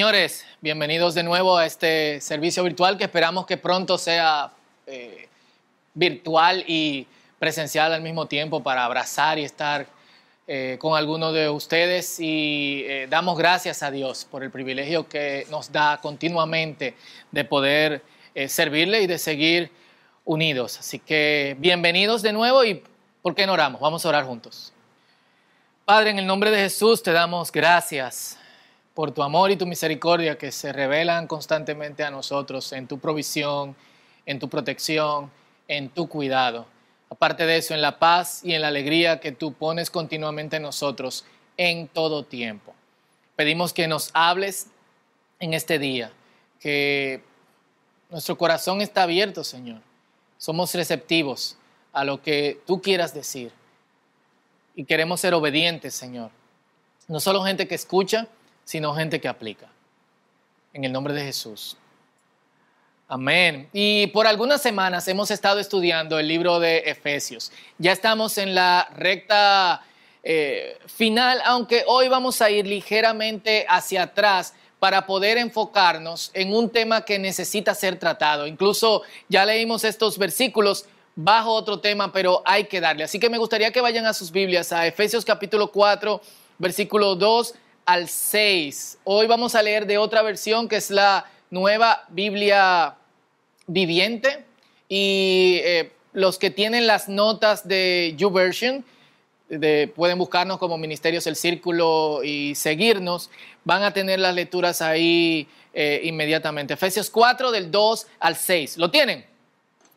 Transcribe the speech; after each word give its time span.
Señores, 0.00 0.46
bienvenidos 0.62 1.14
de 1.14 1.22
nuevo 1.22 1.58
a 1.58 1.66
este 1.66 2.22
servicio 2.22 2.64
virtual 2.64 2.96
que 2.96 3.04
esperamos 3.04 3.44
que 3.44 3.58
pronto 3.58 3.98
sea 3.98 4.50
eh, 4.86 5.28
virtual 5.92 6.64
y 6.66 7.06
presencial 7.38 7.92
al 7.92 8.00
mismo 8.00 8.24
tiempo 8.24 8.62
para 8.62 8.86
abrazar 8.86 9.38
y 9.38 9.44
estar 9.44 9.86
eh, 10.48 10.78
con 10.80 10.96
algunos 10.96 11.34
de 11.34 11.50
ustedes 11.50 12.18
y 12.18 12.82
eh, 12.86 13.08
damos 13.10 13.36
gracias 13.36 13.82
a 13.82 13.90
Dios 13.90 14.24
por 14.24 14.42
el 14.42 14.50
privilegio 14.50 15.06
que 15.06 15.46
nos 15.50 15.70
da 15.70 15.98
continuamente 16.00 16.94
de 17.30 17.44
poder 17.44 18.02
servirle 18.48 19.02
y 19.02 19.06
de 19.06 19.18
seguir 19.18 19.70
unidos. 20.24 20.78
Así 20.78 20.98
que 20.98 21.56
bienvenidos 21.58 22.22
de 22.22 22.32
nuevo 22.32 22.64
y 22.64 22.82
¿por 23.20 23.34
qué 23.34 23.46
no 23.46 23.52
oramos? 23.52 23.82
Vamos 23.82 24.06
a 24.06 24.08
orar 24.08 24.24
juntos. 24.24 24.72
Padre, 25.84 26.08
en 26.08 26.18
el 26.18 26.26
nombre 26.26 26.50
de 26.50 26.56
Jesús 26.56 27.02
te 27.02 27.12
damos 27.12 27.52
gracias 27.52 28.39
por 29.00 29.12
tu 29.12 29.22
amor 29.22 29.50
y 29.50 29.56
tu 29.56 29.64
misericordia 29.64 30.36
que 30.36 30.52
se 30.52 30.74
revelan 30.74 31.26
constantemente 31.26 32.04
a 32.04 32.10
nosotros 32.10 32.70
en 32.74 32.86
tu 32.86 32.98
provisión, 32.98 33.74
en 34.26 34.38
tu 34.38 34.50
protección, 34.50 35.30
en 35.68 35.88
tu 35.88 36.06
cuidado. 36.06 36.66
Aparte 37.08 37.46
de 37.46 37.56
eso, 37.56 37.72
en 37.72 37.80
la 37.80 37.98
paz 37.98 38.42
y 38.44 38.52
en 38.52 38.60
la 38.60 38.68
alegría 38.68 39.18
que 39.18 39.32
tú 39.32 39.54
pones 39.54 39.88
continuamente 39.88 40.56
en 40.56 40.64
nosotros 40.64 41.24
en 41.56 41.88
todo 41.88 42.24
tiempo. 42.24 42.74
Pedimos 43.36 43.72
que 43.72 43.88
nos 43.88 44.10
hables 44.12 44.66
en 45.38 45.54
este 45.54 45.78
día, 45.78 46.12
que 46.60 47.22
nuestro 48.10 48.36
corazón 48.36 48.82
está 48.82 49.04
abierto, 49.04 49.44
Señor. 49.44 49.80
Somos 50.36 50.74
receptivos 50.74 51.56
a 51.94 52.04
lo 52.04 52.20
que 52.20 52.60
tú 52.66 52.82
quieras 52.82 53.14
decir 53.14 53.50
y 54.74 54.84
queremos 54.84 55.22
ser 55.22 55.32
obedientes, 55.32 55.94
Señor. 55.94 56.30
No 57.08 57.18
solo 57.18 57.42
gente 57.42 57.66
que 57.66 57.76
escucha, 57.76 58.28
sino 58.70 58.94
gente 58.94 59.20
que 59.20 59.26
aplica. 59.26 59.66
En 60.72 60.84
el 60.84 60.92
nombre 60.92 61.12
de 61.12 61.24
Jesús. 61.24 61.76
Amén. 63.08 63.68
Y 63.72 64.06
por 64.08 64.28
algunas 64.28 64.62
semanas 64.62 65.08
hemos 65.08 65.32
estado 65.32 65.58
estudiando 65.58 66.20
el 66.20 66.28
libro 66.28 66.60
de 66.60 66.78
Efesios. 66.86 67.50
Ya 67.78 67.90
estamos 67.90 68.38
en 68.38 68.54
la 68.54 68.88
recta 68.94 69.82
eh, 70.22 70.78
final, 70.86 71.42
aunque 71.44 71.82
hoy 71.88 72.06
vamos 72.06 72.40
a 72.40 72.48
ir 72.48 72.64
ligeramente 72.64 73.66
hacia 73.68 74.04
atrás 74.04 74.54
para 74.78 75.04
poder 75.04 75.36
enfocarnos 75.36 76.30
en 76.32 76.54
un 76.54 76.70
tema 76.70 77.04
que 77.04 77.18
necesita 77.18 77.74
ser 77.74 77.98
tratado. 77.98 78.46
Incluso 78.46 79.02
ya 79.28 79.44
leímos 79.44 79.82
estos 79.82 80.16
versículos 80.16 80.86
bajo 81.16 81.50
otro 81.50 81.80
tema, 81.80 82.12
pero 82.12 82.40
hay 82.44 82.66
que 82.66 82.80
darle. 82.80 83.02
Así 83.02 83.18
que 83.18 83.30
me 83.30 83.38
gustaría 83.38 83.72
que 83.72 83.80
vayan 83.80 84.06
a 84.06 84.14
sus 84.14 84.30
Biblias, 84.30 84.72
a 84.72 84.86
Efesios 84.86 85.24
capítulo 85.24 85.72
4, 85.72 86.20
versículo 86.60 87.16
2 87.16 87.54
al 87.90 88.08
6. 88.08 88.98
Hoy 89.02 89.26
vamos 89.26 89.56
a 89.56 89.62
leer 89.62 89.84
de 89.84 89.98
otra 89.98 90.22
versión 90.22 90.68
que 90.68 90.76
es 90.76 90.92
la 90.92 91.26
nueva 91.50 92.04
Biblia 92.08 92.94
viviente 93.66 94.44
y 94.88 95.58
eh, 95.64 95.90
los 96.12 96.38
que 96.38 96.50
tienen 96.50 96.86
las 96.86 97.08
notas 97.08 97.66
de 97.66 98.14
YouVersion 98.16 98.84
de, 99.48 99.92
pueden 99.96 100.18
buscarnos 100.18 100.58
como 100.58 100.78
Ministerios 100.78 101.26
El 101.26 101.34
Círculo 101.34 102.22
y 102.22 102.54
seguirnos. 102.54 103.28
Van 103.64 103.82
a 103.82 103.92
tener 103.92 104.20
las 104.20 104.36
lecturas 104.36 104.82
ahí 104.82 105.48
eh, 105.74 106.00
inmediatamente. 106.04 106.74
Efesios 106.74 107.10
4 107.10 107.50
del 107.50 107.72
2 107.72 108.06
al 108.20 108.36
6. 108.36 108.76
¿Lo 108.76 108.92
tienen? 108.92 109.26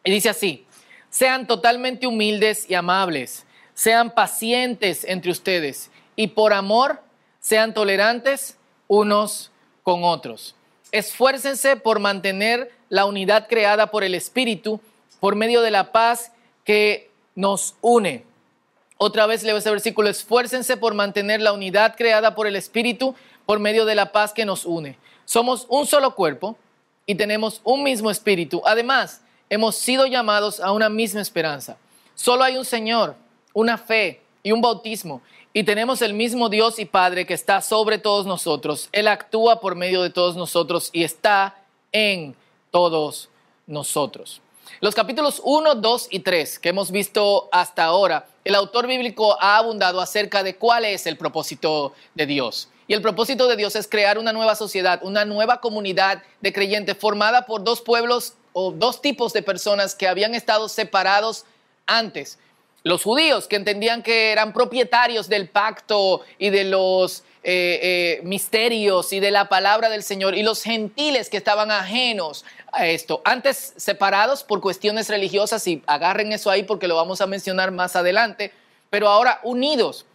Y 0.04 0.10
dice 0.10 0.30
así, 0.30 0.66
sean 1.12 1.46
totalmente 1.46 2.08
humildes 2.08 2.68
y 2.68 2.74
amables, 2.74 3.46
sean 3.76 4.16
pacientes 4.16 5.04
entre 5.04 5.30
ustedes 5.30 5.92
y 6.16 6.30
por 6.30 6.54
amor 6.54 7.04
sean 7.44 7.74
tolerantes 7.74 8.58
unos 8.88 9.52
con 9.84 10.06
otros. 10.06 10.56
Esfuércense 10.92 11.76
por 11.76 12.00
mantener 12.00 12.72
la 12.90 13.06
unidad 13.06 13.48
creada 13.48 13.88
por 13.88 14.04
el 14.04 14.16
Espíritu 14.16 14.80
por 15.20 15.36
medio 15.36 15.62
de 15.62 15.70
la 15.70 15.92
paz 15.92 16.32
que 16.64 17.12
nos 17.36 17.76
une. 17.82 18.24
Otra 18.98 19.26
vez 19.26 19.44
leo 19.44 19.58
ese 19.58 19.70
versículo, 19.70 20.08
esfuércense 20.10 20.78
por 20.78 20.94
mantener 20.94 21.42
la 21.42 21.52
unidad 21.52 21.96
creada 21.98 22.34
por 22.34 22.48
el 22.48 22.56
Espíritu 22.56 23.14
por 23.46 23.60
medio 23.60 23.84
de 23.86 23.96
la 23.96 24.14
paz 24.14 24.32
que 24.32 24.46
nos 24.46 24.66
une. 24.66 24.98
Somos 25.26 25.66
un 25.70 25.86
solo 25.86 26.16
cuerpo 26.16 26.58
y 27.06 27.16
tenemos 27.16 27.60
un 27.66 27.84
mismo 27.84 28.10
espíritu. 28.10 28.62
Además, 28.66 29.22
hemos 29.50 29.76
sido 29.76 30.06
llamados 30.06 30.62
a 30.62 30.72
una 30.72 30.88
misma 30.88 31.20
esperanza. 31.20 31.76
Solo 32.16 32.46
hay 32.46 32.56
un 32.56 32.64
Señor, 32.64 33.16
una 33.54 33.78
fe 33.78 34.22
y 34.44 34.54
un 34.54 34.62
bautismo 34.62 35.22
y 35.54 35.64
tenemos 35.64 36.02
el 36.02 36.16
mismo 36.16 36.50
Dios 36.50 36.80
y 36.80 36.86
Padre 36.86 37.28
que 37.28 37.36
está 37.36 37.62
sobre 37.62 38.00
todos 38.00 38.26
nosotros. 38.26 38.90
Él 38.92 39.08
actúa 39.08 39.60
por 39.60 39.76
medio 39.76 40.02
de 40.02 40.10
todos 40.10 40.36
nosotros 40.36 40.90
y 40.92 41.04
está 41.04 41.56
en 41.92 42.36
todos 42.72 43.30
nosotros. 43.68 44.42
Los 44.82 44.96
capítulos 44.96 45.40
1, 45.44 45.76
2 45.76 46.08
y 46.10 46.20
3 46.20 46.58
que 46.58 46.70
hemos 46.70 46.90
visto 46.90 47.50
hasta 47.52 47.86
ahora, 47.86 48.28
el 48.44 48.56
autor 48.56 48.88
bíblico 48.88 49.38
ha 49.40 49.58
abundado 49.58 50.02
acerca 50.02 50.42
de 50.42 50.56
cuál 50.56 50.86
es 50.86 51.06
el 51.06 51.18
propósito 51.18 51.94
de 52.16 52.26
Dios. 52.26 52.70
Y 52.88 52.96
el 52.96 53.02
propósito 53.02 53.48
de 53.48 53.56
Dios 53.56 53.76
es 53.76 53.88
crear 53.88 54.18
una 54.18 54.34
nueva 54.34 54.56
sociedad, 54.56 55.00
una 55.04 55.24
nueva 55.24 55.62
comunidad 55.62 56.24
de 56.42 56.52
creyentes 56.52 56.98
formada 56.98 57.46
por 57.46 57.64
dos 57.64 57.80
pueblos 57.82 58.34
o 58.54 58.72
dos 58.72 59.02
tipos 59.02 59.34
de 59.34 59.44
personas 59.44 59.94
que 59.96 60.08
habían 60.08 60.34
estado 60.34 60.68
separados 60.68 61.46
antes 61.86 62.40
los 62.84 63.04
judíos 63.04 63.48
que 63.48 63.56
entendían 63.56 64.04
que 64.04 64.32
eran 64.32 64.54
propietarios 64.54 65.30
del 65.30 65.48
pacto 65.48 66.22
y 66.38 66.50
de 66.50 66.66
los 66.66 67.24
eh, 67.44 67.80
eh, 67.82 68.22
misterios 68.24 69.14
y 69.14 69.20
de 69.20 69.32
la 69.32 69.50
palabra 69.50 69.90
del 69.90 70.04
Señor, 70.04 70.36
y 70.36 70.44
los 70.44 70.64
gentiles 70.64 71.30
que 71.30 71.38
estaban 71.38 71.72
ajenos 71.72 72.46
a 72.72 72.88
esto, 72.88 73.22
antes 73.24 73.74
separados 73.78 74.44
por 74.44 74.62
cuestiones 74.62 75.10
religiosas, 75.10 75.66
y 75.68 75.82
agarren 75.88 76.32
eso 76.34 76.50
ahí 76.50 76.64
porque 76.64 76.88
lo 76.88 76.96
vamos 76.96 77.22
a 77.22 77.28
mencionar 77.28 77.72
más 77.72 77.96
adelante, 77.96 78.52
pero 78.90 79.10
ahora 79.10 79.40
unidos 79.44 80.06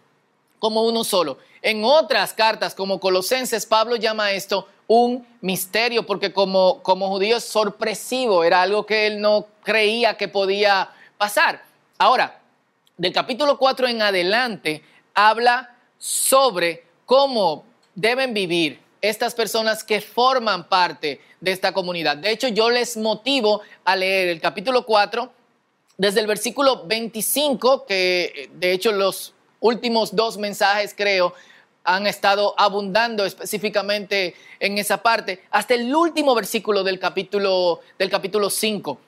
como 0.59 0.83
uno 0.83 1.03
solo. 1.03 1.37
En 1.61 1.83
otras 1.83 2.33
cartas, 2.33 2.75
como 2.75 2.99
Colosenses, 2.99 3.65
Pablo 3.65 3.95
llama 3.95 4.31
esto 4.31 4.67
un 4.87 5.25
misterio, 5.41 6.05
porque 6.05 6.33
como, 6.33 6.81
como 6.81 7.09
judío 7.09 7.37
es 7.37 7.45
sorpresivo, 7.45 8.43
era 8.43 8.61
algo 8.61 8.85
que 8.85 9.07
él 9.07 9.21
no 9.21 9.47
creía 9.63 10.17
que 10.17 10.27
podía 10.27 10.89
pasar. 11.17 11.61
Ahora, 11.97 12.39
del 12.99 13.13
capítulo 13.13 13.57
4 13.57 13.87
en 13.87 14.01
adelante 14.01 14.83
habla 15.13 15.75
sobre 15.97 16.83
cómo 17.05 17.63
deben 17.95 18.33
vivir 18.33 18.79
estas 19.01 19.33
personas 19.33 19.85
que 19.85 20.01
forman 20.01 20.67
parte 20.67 21.21
de 21.39 21.51
esta 21.51 21.71
comunidad. 21.71 22.17
De 22.17 22.29
hecho, 22.29 22.49
yo 22.49 22.69
les 22.69 22.97
motivo 22.97 23.61
a 23.85 23.95
leer 23.95 24.27
el 24.27 24.41
capítulo 24.41 24.85
4 24.85 25.31
desde 25.97 26.19
el 26.19 26.27
versículo 26.27 26.85
25, 26.85 27.85
que 27.85 28.49
de 28.53 28.73
hecho 28.73 28.91
los 28.91 29.33
últimos 29.61 30.13
dos 30.13 30.37
mensajes 30.37 30.93
creo 30.95 31.33
han 31.85 32.05
estado 32.05 32.53
abundando 32.57 33.25
específicamente 33.25 34.35
en 34.59 34.77
esa 34.77 35.01
parte, 35.01 35.41
hasta 35.51 35.73
el 35.73 35.95
último 35.95 36.35
versículo 36.35 36.83
del 36.83 36.99
capítulo, 36.99 37.79
del 37.97 38.09
capítulo 38.09 38.49
5, 38.49 38.99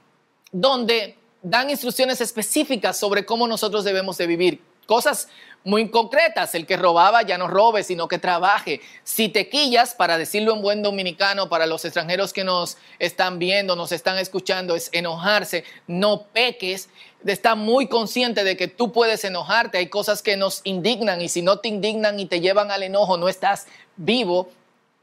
donde 0.53 1.17
dan 1.41 1.69
instrucciones 1.69 2.21
específicas 2.21 2.97
sobre 2.97 3.25
cómo 3.25 3.47
nosotros 3.47 3.83
debemos 3.83 4.17
de 4.17 4.27
vivir. 4.27 4.61
Cosas 4.85 5.29
muy 5.63 5.89
concretas, 5.89 6.55
el 6.55 6.65
que 6.65 6.75
robaba 6.75 7.21
ya 7.21 7.37
no 7.37 7.47
robe, 7.47 7.83
sino 7.83 8.07
que 8.07 8.17
trabaje. 8.17 8.81
Si 9.03 9.29
te 9.29 9.47
quillas, 9.47 9.93
para 9.93 10.17
decirlo 10.17 10.53
en 10.53 10.61
buen 10.61 10.81
dominicano, 10.81 11.49
para 11.49 11.67
los 11.67 11.85
extranjeros 11.85 12.33
que 12.33 12.43
nos 12.43 12.77
están 12.99 13.37
viendo, 13.39 13.75
nos 13.75 13.91
están 13.91 14.17
escuchando, 14.17 14.75
es 14.75 14.89
enojarse, 14.91 15.63
no 15.87 16.23
peques. 16.33 16.89
Está 17.25 17.55
muy 17.55 17.87
consciente 17.87 18.43
de 18.43 18.57
que 18.57 18.67
tú 18.67 18.91
puedes 18.91 19.23
enojarte, 19.23 19.77
hay 19.77 19.87
cosas 19.87 20.23
que 20.23 20.35
nos 20.35 20.61
indignan 20.63 21.21
y 21.21 21.29
si 21.29 21.43
no 21.43 21.59
te 21.59 21.67
indignan 21.67 22.19
y 22.19 22.25
te 22.25 22.41
llevan 22.41 22.71
al 22.71 22.81
enojo, 22.81 23.17
no 23.17 23.29
estás 23.29 23.67
vivo, 23.95 24.49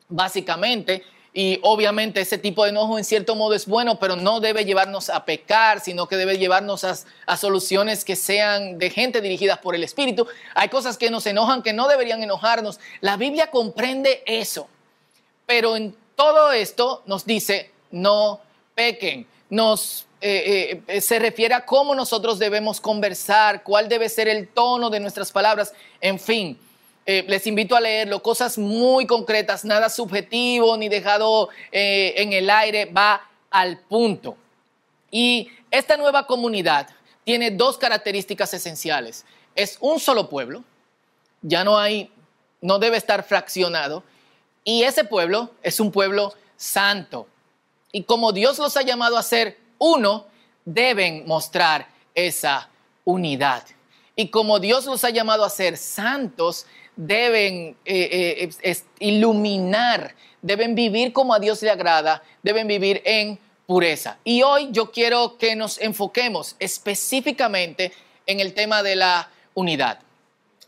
básicamente. 0.08 1.05
Y 1.34 1.60
obviamente 1.62 2.20
ese 2.20 2.38
tipo 2.38 2.64
de 2.64 2.70
enojo 2.70 2.98
en 2.98 3.04
cierto 3.04 3.34
modo 3.34 3.54
es 3.54 3.66
bueno, 3.66 3.98
pero 3.98 4.16
no 4.16 4.40
debe 4.40 4.64
llevarnos 4.64 5.10
a 5.10 5.25
pecar, 5.25 5.80
sino 5.80 6.08
que 6.08 6.16
debe 6.16 6.38
llevarnos 6.38 6.84
a, 6.84 7.36
soluciones 7.36 8.04
que 8.04 8.16
sean 8.16 8.78
de 8.78 8.90
gente 8.90 9.20
dirigidas 9.20 9.58
por 9.58 9.75
el 9.75 9.84
Espíritu. 9.84 10.26
Hay 10.54 10.69
cosas 10.69 10.96
que 10.96 11.10
nos 11.10 11.26
enojan 11.26 11.62
que 11.62 11.72
no 11.72 11.86
deberían 11.86 12.22
enojarnos. 12.22 12.80
La 13.00 13.16
Biblia 13.16 13.50
comprende 13.50 14.22
eso. 14.26 14.69
Pero 15.46 15.76
en 15.76 15.94
todo 16.16 16.52
esto 16.52 17.02
nos 17.06 17.25
dice, 17.25 17.70
no 17.90 18.40
pequen. 18.74 19.26
Nos 19.50 20.06
eh, 20.20 20.82
eh, 20.88 21.00
se 21.00 21.20
refiere 21.20 21.54
a 21.54 21.64
cómo 21.64 21.94
nosotros 21.94 22.38
debemos 22.40 22.81
conversar, 22.81 23.62
cuál 23.62 23.88
debe 23.88 24.08
ser 24.08 24.26
el 24.28 24.48
tono 24.48 24.90
de 24.90 24.98
nuestras 24.98 25.31
palabras, 25.31 25.72
en 26.00 26.19
fin. 26.19 26.58
Eh, 27.10 27.25
les 27.26 27.46
invito 27.46 27.75
a 27.75 27.81
leerlo, 27.81 28.22
cosas 28.22 28.58
muy 28.58 29.06
concretas, 29.06 29.64
nada 29.64 29.88
subjetivo 29.88 30.76
ni 30.76 30.90
dejado 30.90 31.49
eh, 31.72 32.12
en 32.19 32.34
el 32.34 32.50
aire, 32.50 32.84
va 32.84 33.26
al 33.50 33.78
punto. 33.78 34.37
Y 35.10 35.49
esta 35.70 35.96
nueva 35.96 36.26
comunidad 36.26 36.87
tiene 37.25 37.50
dos 37.50 37.78
características 37.78 38.52
esenciales. 38.52 39.25
Es 39.55 39.78
un 39.81 39.99
solo 40.00 40.28
pueblo, 40.28 40.64
ya 41.40 41.64
no 41.64 41.78
hay, 41.78 42.12
no 42.60 42.78
debe 42.78 42.99
estar 42.99 43.22
fraccionado, 43.22 44.05
Y 44.62 44.82
ese 44.82 45.02
pueblo 45.05 45.52
es 45.62 45.81
un 45.81 45.90
pueblo 45.90 46.34
santo. 46.58 47.26
Y 47.90 48.02
como 48.02 48.32
Dios 48.32 48.58
los 48.58 48.76
ha 48.76 48.82
llamado 48.82 49.16
a 49.16 49.22
ser 49.22 49.56
uno, 49.78 50.26
deben 50.66 51.26
mostrar 51.26 51.88
esa 52.14 52.69
unidad. 53.06 53.64
Y 54.14 54.28
como 54.28 54.58
Dios 54.58 54.84
los 54.84 55.05
ha 55.05 55.10
llamado 55.10 55.44
a 55.44 55.49
ser 55.49 55.78
santos, 55.78 56.66
deben 56.98 57.76
eh, 57.84 58.50
eh, 58.60 58.76
iluminar, 58.98 60.16
deben 60.42 60.74
vivir 60.74 61.12
como 61.12 61.32
a 61.32 61.38
Dios 61.38 61.62
le 61.62 61.70
agrada, 61.70 62.24
deben 62.42 62.66
vivir 62.66 63.00
en 63.04 63.38
pureza. 63.66 64.18
Y 64.24 64.42
hoy 64.42 64.68
yo 64.72 64.90
quiero 64.90 65.38
que 65.38 65.54
nos 65.54 65.80
enfoquemos 65.80 66.56
específicamente 66.58 67.92
en 68.26 68.40
el 68.40 68.52
tema 68.52 68.82
de 68.82 68.96
la 68.96 69.30
unidad. 69.54 70.00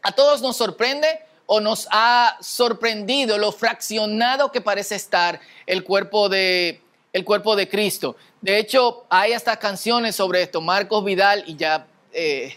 A 0.02 0.12
todos 0.12 0.40
nos 0.40 0.56
sorprende 0.56 1.08
o 1.46 1.58
nos 1.58 1.88
ha 1.90 2.36
sorprendido 2.40 3.36
lo 3.36 3.50
fraccionado 3.50 4.52
que 4.52 4.60
parece 4.60 4.94
estar 4.94 5.40
el 5.66 5.82
cuerpo 5.82 6.28
de, 6.28 6.80
el 7.12 7.24
cuerpo 7.24 7.56
de 7.56 7.68
Cristo. 7.68 8.14
De 8.40 8.56
hecho, 8.58 9.04
hay 9.08 9.32
hasta 9.32 9.58
canciones 9.58 10.14
sobre 10.14 10.42
esto. 10.42 10.60
Marcos 10.60 11.04
Vidal, 11.04 11.42
y 11.48 11.56
ya 11.56 11.88
eh, 12.12 12.56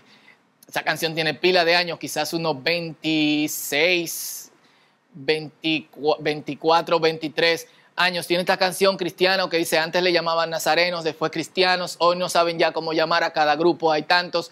esa 0.74 0.82
canción 0.82 1.14
tiene 1.14 1.36
pila 1.36 1.64
de 1.64 1.76
años, 1.76 2.00
quizás 2.00 2.34
unos 2.34 2.64
26, 2.64 4.52
24, 5.14 7.00
23 7.00 7.68
años. 7.96 8.26
Tiene 8.26 8.42
esta 8.42 8.58
canción 8.58 8.98
cristiana 8.98 9.48
que 9.52 9.58
dice, 9.58 9.78
antes 9.78 10.02
le 10.02 10.12
llamaban 10.12 10.50
nazarenos, 10.50 11.04
después 11.04 11.32
cristianos, 11.32 11.98
hoy 12.00 12.18
no 12.18 12.28
saben 12.28 12.58
ya 12.58 12.72
cómo 12.72 12.92
llamar 12.92 13.24
a 13.24 13.34
cada 13.34 13.56
grupo, 13.56 13.92
hay 13.92 14.02
tantos. 14.02 14.50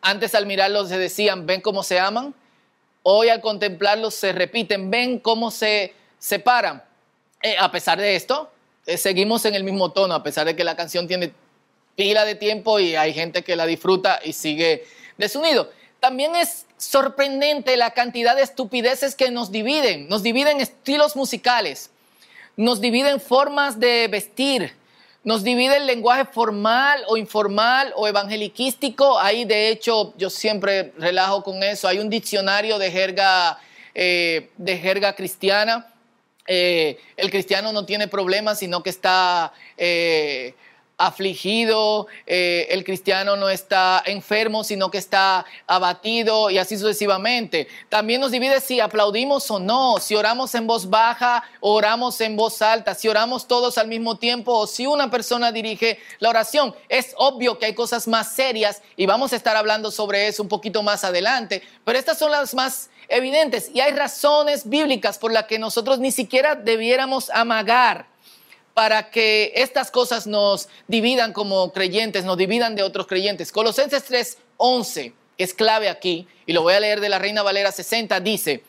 Antes 0.00 0.36
al 0.36 0.46
mirarlos 0.46 0.90
se 0.90 0.96
decían, 0.96 1.44
ven 1.44 1.60
cómo 1.60 1.82
se 1.82 1.98
aman. 1.98 2.36
Hoy 3.02 3.30
al 3.30 3.40
contemplarlos 3.40 4.14
se 4.14 4.32
repiten, 4.32 4.92
ven 4.92 5.18
cómo 5.18 5.50
se 5.50 5.92
separan. 6.20 6.84
Eh, 7.42 7.56
a 7.58 7.72
pesar 7.72 7.98
de 7.98 8.14
esto, 8.14 8.48
eh, 8.86 8.96
seguimos 8.96 9.44
en 9.44 9.56
el 9.56 9.64
mismo 9.64 9.90
tono, 9.90 10.14
a 10.14 10.22
pesar 10.22 10.46
de 10.46 10.54
que 10.54 10.62
la 10.62 10.76
canción 10.76 11.08
tiene 11.08 11.32
pila 11.96 12.24
de 12.24 12.36
tiempo 12.36 12.78
y 12.78 12.94
hay 12.94 13.12
gente 13.12 13.42
que 13.42 13.56
la 13.56 13.66
disfruta 13.66 14.20
y 14.22 14.34
sigue 14.34 14.84
desunido. 15.16 15.70
También 16.00 16.36
es 16.36 16.66
sorprendente 16.76 17.76
la 17.76 17.92
cantidad 17.92 18.36
de 18.36 18.42
estupideces 18.42 19.14
que 19.14 19.30
nos 19.30 19.50
dividen. 19.50 20.08
Nos 20.08 20.22
dividen 20.22 20.60
estilos 20.60 21.16
musicales, 21.16 21.90
nos 22.56 22.80
dividen 22.80 23.20
formas 23.20 23.80
de 23.80 24.08
vestir, 24.08 24.74
nos 25.22 25.42
divide 25.42 25.78
el 25.78 25.86
lenguaje 25.86 26.26
formal 26.26 27.02
o 27.08 27.16
informal 27.16 27.92
o 27.96 28.06
evangeliquístico. 28.06 29.18
Ahí, 29.18 29.44
de 29.44 29.70
hecho, 29.70 30.12
yo 30.18 30.28
siempre 30.28 30.92
relajo 30.98 31.42
con 31.42 31.62
eso. 31.62 31.88
Hay 31.88 31.98
un 31.98 32.10
diccionario 32.10 32.78
de 32.78 32.90
jerga, 32.90 33.58
eh, 33.94 34.50
de 34.58 34.78
jerga 34.78 35.14
cristiana 35.14 35.90
eh, 36.46 36.98
el 37.16 37.30
cristiano 37.30 37.72
no 37.72 37.86
tiene 37.86 38.06
problemas, 38.08 38.58
sino 38.58 38.82
que 38.82 38.90
está 38.90 39.52
eh, 39.76 40.54
afligido, 40.96 42.06
eh, 42.26 42.68
el 42.70 42.84
cristiano 42.84 43.36
no 43.36 43.48
está 43.48 44.02
enfermo, 44.06 44.62
sino 44.64 44.90
que 44.90 44.98
está 44.98 45.44
abatido 45.66 46.50
y 46.50 46.58
así 46.58 46.78
sucesivamente. 46.78 47.68
También 47.88 48.20
nos 48.20 48.30
divide 48.30 48.60
si 48.60 48.80
aplaudimos 48.80 49.50
o 49.50 49.58
no, 49.58 49.98
si 49.98 50.14
oramos 50.14 50.54
en 50.54 50.66
voz 50.66 50.88
baja 50.88 51.44
o 51.60 51.74
oramos 51.74 52.20
en 52.20 52.36
voz 52.36 52.62
alta, 52.62 52.94
si 52.94 53.08
oramos 53.08 53.48
todos 53.48 53.78
al 53.78 53.88
mismo 53.88 54.16
tiempo 54.16 54.52
o 54.52 54.66
si 54.66 54.86
una 54.86 55.10
persona 55.10 55.52
dirige 55.52 55.98
la 56.20 56.30
oración. 56.30 56.74
Es 56.88 57.14
obvio 57.16 57.58
que 57.58 57.66
hay 57.66 57.74
cosas 57.74 58.06
más 58.06 58.32
serias 58.32 58.82
y 58.96 59.06
vamos 59.06 59.32
a 59.32 59.36
estar 59.36 59.56
hablando 59.56 59.90
sobre 59.90 60.28
eso 60.28 60.42
un 60.42 60.48
poquito 60.48 60.82
más 60.82 61.04
adelante, 61.04 61.62
pero 61.84 61.98
estas 61.98 62.18
son 62.18 62.30
las 62.30 62.54
más 62.54 62.90
evidentes 63.08 63.70
y 63.74 63.80
hay 63.80 63.92
razones 63.92 64.68
bíblicas 64.68 65.18
por 65.18 65.32
las 65.32 65.44
que 65.44 65.58
nosotros 65.58 65.98
ni 65.98 66.10
siquiera 66.10 66.54
debiéramos 66.54 67.30
amagar 67.30 68.13
para 68.74 69.10
que 69.10 69.52
estas 69.54 69.90
cosas 69.90 70.26
nos 70.26 70.68
dividan 70.88 71.32
como 71.32 71.72
creyentes, 71.72 72.24
nos 72.24 72.36
dividan 72.36 72.74
de 72.74 72.82
otros 72.82 73.06
creyentes. 73.06 73.52
Colosenses 73.52 74.04
3:11 74.04 75.14
es 75.38 75.54
clave 75.54 75.88
aquí, 75.88 76.28
y 76.46 76.52
lo 76.52 76.62
voy 76.62 76.74
a 76.74 76.80
leer 76.80 77.00
de 77.00 77.08
la 77.08 77.18
Reina 77.18 77.42
Valera 77.42 77.72
60, 77.72 78.20
dice 78.20 78.62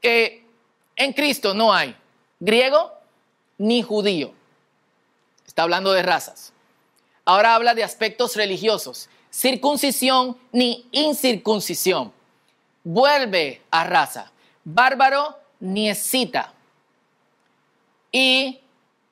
que 0.00 0.44
en 0.96 1.12
Cristo 1.12 1.54
no 1.54 1.72
hay 1.72 1.96
griego 2.40 2.92
ni 3.56 3.82
judío. 3.82 4.32
Está 5.46 5.62
hablando 5.62 5.92
de 5.92 6.02
razas. 6.02 6.52
Ahora 7.24 7.54
habla 7.54 7.74
de 7.74 7.84
aspectos 7.84 8.36
religiosos, 8.36 9.08
circuncisión 9.30 10.36
ni 10.52 10.88
incircuncisión. 10.92 12.12
Vuelve 12.84 13.62
a 13.70 13.84
raza, 13.84 14.32
bárbaro 14.64 15.38
ni 15.60 15.90
escita. 15.90 16.54
Y 18.10 18.60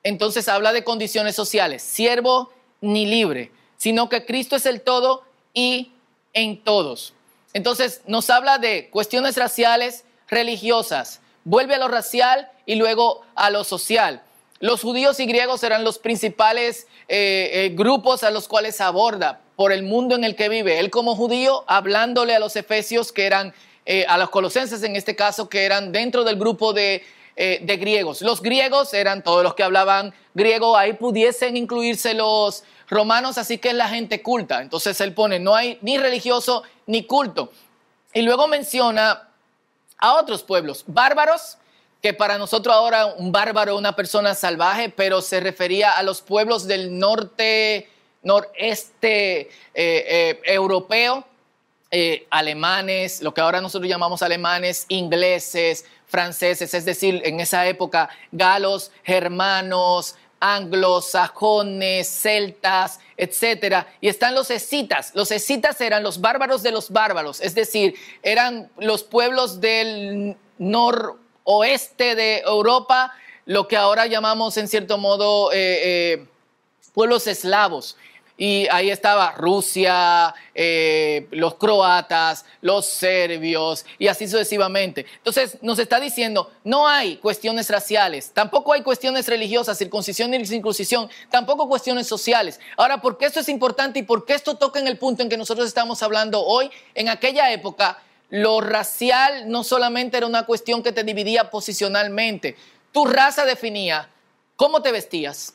entonces 0.06 0.48
habla 0.48 0.72
de 0.72 0.84
condiciones 0.84 1.34
sociales, 1.34 1.82
siervo 1.82 2.52
ni 2.80 3.06
libre, 3.06 3.50
sino 3.76 4.08
que 4.08 4.24
Cristo 4.24 4.54
es 4.54 4.64
el 4.64 4.80
todo 4.80 5.24
y 5.52 5.90
en 6.32 6.62
todos. 6.62 7.12
Entonces 7.54 8.02
nos 8.06 8.30
habla 8.30 8.58
de 8.58 8.88
cuestiones 8.90 9.36
raciales, 9.36 10.04
religiosas, 10.28 11.20
vuelve 11.42 11.74
a 11.74 11.78
lo 11.78 11.88
racial 11.88 12.48
y 12.66 12.76
luego 12.76 13.22
a 13.34 13.50
lo 13.50 13.64
social. 13.64 14.22
Los 14.60 14.82
judíos 14.82 15.18
y 15.18 15.26
griegos 15.26 15.64
eran 15.64 15.82
los 15.82 15.98
principales 15.98 16.86
eh, 17.08 17.50
eh, 17.52 17.72
grupos 17.74 18.22
a 18.22 18.30
los 18.30 18.46
cuales 18.46 18.80
aborda 18.80 19.40
por 19.56 19.72
el 19.72 19.82
mundo 19.82 20.14
en 20.14 20.22
el 20.22 20.36
que 20.36 20.48
vive. 20.48 20.78
Él 20.78 20.90
como 20.90 21.16
judío, 21.16 21.64
hablándole 21.66 22.36
a 22.36 22.38
los 22.38 22.54
efesios 22.54 23.10
que 23.10 23.26
eran, 23.26 23.52
eh, 23.86 24.06
a 24.08 24.18
los 24.18 24.30
colosenses 24.30 24.84
en 24.84 24.94
este 24.94 25.16
caso, 25.16 25.48
que 25.48 25.64
eran 25.64 25.90
dentro 25.90 26.22
del 26.22 26.36
grupo 26.36 26.72
de 26.72 27.02
eh, 27.36 27.60
de 27.62 27.76
griegos. 27.76 28.22
Los 28.22 28.40
griegos 28.40 28.94
eran 28.94 29.22
todos 29.22 29.42
los 29.42 29.54
que 29.54 29.62
hablaban 29.62 30.14
griego, 30.34 30.76
ahí 30.76 30.94
pudiesen 30.94 31.56
incluirse 31.56 32.14
los 32.14 32.64
romanos, 32.88 33.36
así 33.36 33.58
que 33.58 33.68
es 33.68 33.74
la 33.74 33.88
gente 33.88 34.22
culta. 34.22 34.62
Entonces 34.62 34.98
él 35.02 35.12
pone, 35.12 35.38
no 35.38 35.54
hay 35.54 35.78
ni 35.82 35.98
religioso 35.98 36.62
ni 36.86 37.04
culto. 37.04 37.52
Y 38.14 38.22
luego 38.22 38.48
menciona 38.48 39.28
a 39.98 40.14
otros 40.14 40.42
pueblos, 40.42 40.84
bárbaros, 40.86 41.58
que 42.02 42.14
para 42.14 42.38
nosotros 42.38 42.74
ahora 42.74 43.06
un 43.06 43.32
bárbaro 43.32 43.76
una 43.76 43.96
persona 43.96 44.34
salvaje, 44.34 44.88
pero 44.88 45.20
se 45.20 45.40
refería 45.40 45.92
a 45.92 46.02
los 46.02 46.22
pueblos 46.22 46.66
del 46.66 46.98
norte, 46.98 47.90
noreste 48.22 49.40
eh, 49.40 49.48
eh, 49.74 50.40
europeo, 50.44 51.26
alemanes, 52.30 53.22
lo 53.22 53.32
que 53.32 53.40
ahora 53.40 53.60
nosotros 53.60 53.88
llamamos 53.88 54.22
alemanes, 54.22 54.86
ingleses, 54.88 55.84
franceses, 56.06 56.74
es 56.74 56.84
decir, 56.84 57.22
en 57.24 57.40
esa 57.40 57.66
época 57.66 58.08
galos, 58.32 58.92
germanos, 59.02 60.16
anglosajones, 60.40 62.08
celtas, 62.08 63.00
etcétera, 63.16 63.86
y 64.00 64.08
están 64.08 64.34
los 64.34 64.50
escitas. 64.50 65.12
Los 65.14 65.30
escitas 65.30 65.80
eran 65.80 66.02
los 66.02 66.20
bárbaros 66.20 66.62
de 66.62 66.72
los 66.72 66.90
bárbaros, 66.90 67.40
es 67.40 67.54
decir, 67.54 67.94
eran 68.22 68.70
los 68.78 69.02
pueblos 69.02 69.60
del 69.60 70.36
noroeste 70.58 72.14
de 72.14 72.38
Europa, 72.40 73.12
lo 73.46 73.68
que 73.68 73.76
ahora 73.76 74.06
llamamos 74.06 74.56
en 74.56 74.68
cierto 74.68 74.98
modo 74.98 75.52
eh, 75.52 76.12
eh, 76.12 76.26
pueblos 76.92 77.26
eslavos. 77.26 77.96
Y 78.38 78.68
ahí 78.70 78.90
estaba 78.90 79.32
Rusia, 79.32 80.34
eh, 80.54 81.26
los 81.30 81.54
croatas, 81.54 82.44
los 82.60 82.84
serbios 82.84 83.86
y 83.98 84.08
así 84.08 84.28
sucesivamente. 84.28 85.06
Entonces 85.16 85.56
nos 85.62 85.78
está 85.78 85.98
diciendo, 86.00 86.50
no 86.62 86.86
hay 86.86 87.16
cuestiones 87.16 87.70
raciales, 87.70 88.32
tampoco 88.32 88.74
hay 88.74 88.82
cuestiones 88.82 89.26
religiosas, 89.26 89.78
circuncisión 89.78 90.34
y 90.34 90.44
circuncisión, 90.44 91.08
tampoco 91.30 91.66
cuestiones 91.66 92.06
sociales. 92.06 92.60
Ahora, 92.76 93.00
¿por 93.00 93.16
qué 93.16 93.24
esto 93.24 93.40
es 93.40 93.48
importante 93.48 94.00
y 94.00 94.02
por 94.02 94.26
qué 94.26 94.34
esto 94.34 94.56
toca 94.56 94.80
en 94.80 94.86
el 94.86 94.98
punto 94.98 95.22
en 95.22 95.30
que 95.30 95.38
nosotros 95.38 95.66
estamos 95.66 96.02
hablando 96.02 96.42
hoy? 96.44 96.70
En 96.94 97.08
aquella 97.08 97.50
época, 97.52 98.02
lo 98.28 98.60
racial 98.60 99.48
no 99.48 99.64
solamente 99.64 100.18
era 100.18 100.26
una 100.26 100.44
cuestión 100.44 100.82
que 100.82 100.92
te 100.92 101.04
dividía 101.04 101.50
posicionalmente, 101.50 102.56
tu 102.92 103.06
raza 103.06 103.46
definía 103.46 104.10
cómo 104.56 104.82
te 104.82 104.92
vestías 104.92 105.54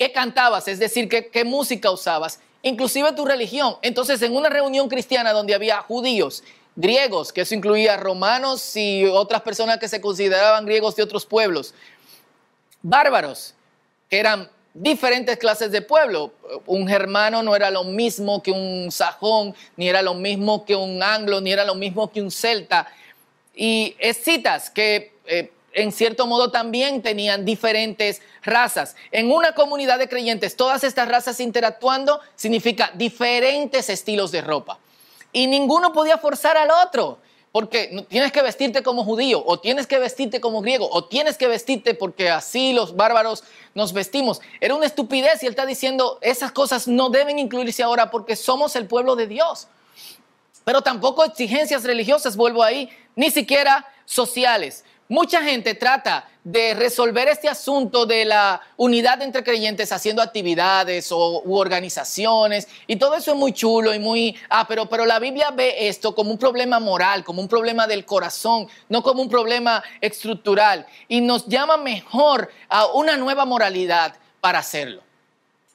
qué 0.00 0.12
cantabas, 0.12 0.66
es 0.66 0.78
decir, 0.78 1.10
qué, 1.10 1.44
música 1.44 1.90
usabas, 1.90 2.40
inclusive 2.62 3.12
tu 3.12 3.26
religión. 3.26 3.76
Entonces, 3.82 4.22
en 4.22 4.34
una 4.34 4.48
reunión 4.48 4.88
cristiana 4.88 5.34
donde 5.34 5.54
había 5.54 5.82
judíos, 5.82 6.42
griegos, 6.74 7.34
que 7.34 7.42
eso 7.42 7.54
incluía 7.54 7.98
romanos 7.98 8.74
y 8.76 9.04
otras 9.04 9.42
personas 9.42 9.76
que 9.76 9.88
se 9.88 10.00
consideraban 10.00 10.64
griegos 10.64 10.96
de 10.96 11.02
otros 11.02 11.26
pueblos, 11.26 11.74
bárbaros, 12.80 13.52
que 14.08 14.18
eran 14.18 14.48
diferentes 14.72 15.36
clases 15.36 15.70
de 15.70 15.82
pueblo. 15.82 16.32
Un 16.64 16.88
germano 16.88 17.42
no 17.42 17.54
era 17.54 17.70
lo 17.70 17.84
mismo 17.84 18.42
que 18.42 18.52
un 18.52 18.90
sajón, 18.90 19.54
ni 19.76 19.90
era 19.90 20.00
lo 20.00 20.14
mismo 20.14 20.64
que 20.64 20.76
un 20.76 21.02
anglo, 21.02 21.42
ni 21.42 21.52
era 21.52 21.66
lo 21.66 21.74
mismo 21.74 22.10
que 22.10 22.22
un 22.22 22.30
celta. 22.30 22.86
Y 23.54 23.96
escitas 23.98 24.70
que 24.70 25.12
eh, 25.26 25.52
en 25.72 25.92
cierto 25.92 26.26
modo 26.26 26.50
también 26.50 27.02
tenían 27.02 27.44
diferentes 27.44 28.22
razas. 28.42 28.96
En 29.12 29.30
una 29.30 29.54
comunidad 29.54 29.98
de 29.98 30.08
creyentes, 30.08 30.56
todas 30.56 30.84
estas 30.84 31.08
razas 31.08 31.40
interactuando 31.40 32.20
significa 32.36 32.90
diferentes 32.94 33.88
estilos 33.88 34.32
de 34.32 34.40
ropa. 34.40 34.78
Y 35.32 35.46
ninguno 35.46 35.92
podía 35.92 36.18
forzar 36.18 36.56
al 36.56 36.70
otro. 36.70 37.18
porque 37.52 38.06
tienes 38.08 38.30
que 38.30 38.42
vestirte 38.42 38.82
como 38.82 39.04
judío, 39.04 39.42
o 39.44 39.58
tienes 39.58 39.86
que 39.86 39.98
vestirte 39.98 40.40
como 40.40 40.60
griego, 40.60 40.88
o 40.90 41.04
tienes 41.04 41.36
que 41.36 41.48
vestirte 41.48 41.94
porque 41.94 42.30
así 42.30 42.72
los 42.72 42.94
bárbaros 42.94 43.42
nos 43.74 43.92
vestimos. 43.92 44.40
Era 44.60 44.74
una 44.74 44.86
estupidez 44.86 45.42
y 45.42 45.46
él 45.46 45.52
está 45.52 45.66
diciendo, 45.66 46.18
esas 46.20 46.52
cosas 46.52 46.86
no 46.86 47.10
deben 47.10 47.38
incluirse 47.38 47.82
ahora 47.82 48.10
porque 48.10 48.36
somos 48.36 48.76
el 48.76 48.86
pueblo 48.86 49.16
de 49.16 49.26
Dios. 49.26 49.66
Pero 50.64 50.82
tampoco 50.82 51.24
exigencias 51.24 51.82
religiosas, 51.82 52.36
vuelvo 52.36 52.62
ahí, 52.62 52.88
ni 53.16 53.30
siquiera 53.30 53.86
sociales. 54.04 54.84
Mucha 55.10 55.42
gente 55.42 55.74
trata 55.74 56.28
de 56.44 56.72
resolver 56.72 57.26
este 57.26 57.48
asunto 57.48 58.06
de 58.06 58.24
la 58.24 58.60
unidad 58.76 59.20
entre 59.22 59.42
creyentes 59.42 59.90
haciendo 59.90 60.22
actividades 60.22 61.10
o, 61.10 61.42
u 61.44 61.56
organizaciones 61.56 62.68
y 62.86 62.94
todo 62.94 63.16
eso 63.16 63.32
es 63.32 63.36
muy 63.36 63.52
chulo 63.52 63.92
y 63.92 63.98
muy, 63.98 64.36
ah, 64.48 64.66
pero, 64.68 64.88
pero 64.88 65.04
la 65.04 65.18
Biblia 65.18 65.50
ve 65.50 65.88
esto 65.88 66.14
como 66.14 66.30
un 66.30 66.38
problema 66.38 66.78
moral, 66.78 67.24
como 67.24 67.42
un 67.42 67.48
problema 67.48 67.88
del 67.88 68.04
corazón, 68.04 68.68
no 68.88 69.02
como 69.02 69.20
un 69.20 69.28
problema 69.28 69.82
estructural 70.00 70.86
y 71.08 71.20
nos 71.20 71.44
llama 71.48 71.76
mejor 71.76 72.48
a 72.68 72.86
una 72.86 73.16
nueva 73.16 73.44
moralidad 73.44 74.14
para 74.40 74.60
hacerlo. 74.60 75.02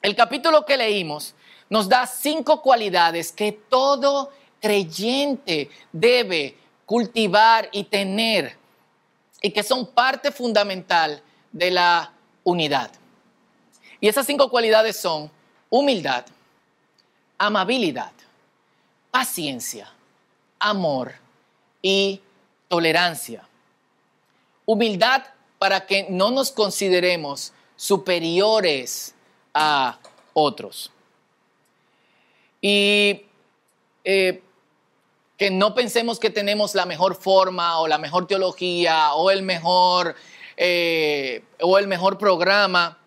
El 0.00 0.16
capítulo 0.16 0.64
que 0.64 0.78
leímos 0.78 1.34
nos 1.68 1.90
da 1.90 2.06
cinco 2.06 2.62
cualidades 2.62 3.32
que 3.32 3.52
todo 3.52 4.30
creyente 4.62 5.68
debe 5.92 6.56
cultivar 6.86 7.68
y 7.70 7.84
tener 7.84 8.64
y 9.46 9.50
que 9.52 9.62
son 9.62 9.86
parte 9.86 10.32
fundamental 10.32 11.22
de 11.52 11.70
la 11.70 12.12
unidad. 12.42 12.90
Y 14.00 14.08
esas 14.08 14.26
cinco 14.26 14.50
cualidades 14.50 14.98
son 14.98 15.30
humildad, 15.70 16.26
amabilidad, 17.38 18.10
paciencia, 19.12 19.88
amor 20.58 21.14
y 21.80 22.20
tolerancia. 22.66 23.46
Humildad 24.64 25.22
para 25.60 25.86
que 25.86 26.08
no 26.10 26.32
nos 26.32 26.50
consideremos 26.50 27.52
superiores 27.76 29.14
a 29.54 29.96
otros. 30.32 30.90
Y 32.60 33.26
eh, 34.02 34.42
que 35.36 35.50
no 35.50 35.74
pensemos 35.74 36.18
que 36.18 36.30
tenemos 36.30 36.74
la 36.74 36.86
mejor 36.86 37.14
forma 37.14 37.78
o 37.80 37.88
la 37.88 37.98
mejor 37.98 38.26
teología 38.26 39.12
o 39.14 39.30
el 39.30 39.42
mejor, 39.42 40.16
eh, 40.56 41.42
o 41.60 41.78
el 41.78 41.86
mejor 41.86 42.16
programa. 42.18 42.98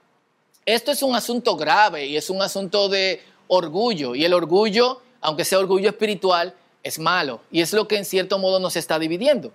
Esto 0.66 0.92
es 0.92 1.02
un 1.02 1.16
asunto 1.16 1.56
grave 1.56 2.06
y 2.06 2.18
es 2.18 2.30
un 2.30 2.42
asunto 2.42 2.88
de 2.88 3.24
orgullo. 3.48 4.14
Y 4.14 4.26
el 4.26 4.34
orgullo, 4.34 5.02
aunque 5.22 5.44
sea 5.44 5.60
orgullo 5.60 5.90
espiritual, 5.90 6.54
es 6.84 7.00
malo. 7.00 7.42
Y 7.52 7.62
es 7.62 7.74
lo 7.74 7.88
que 7.88 7.98
en 7.98 8.06
cierto 8.06 8.38
modo 8.38 8.60
nos 8.60 8.76
está 8.76 9.00
dividiendo. 9.00 9.52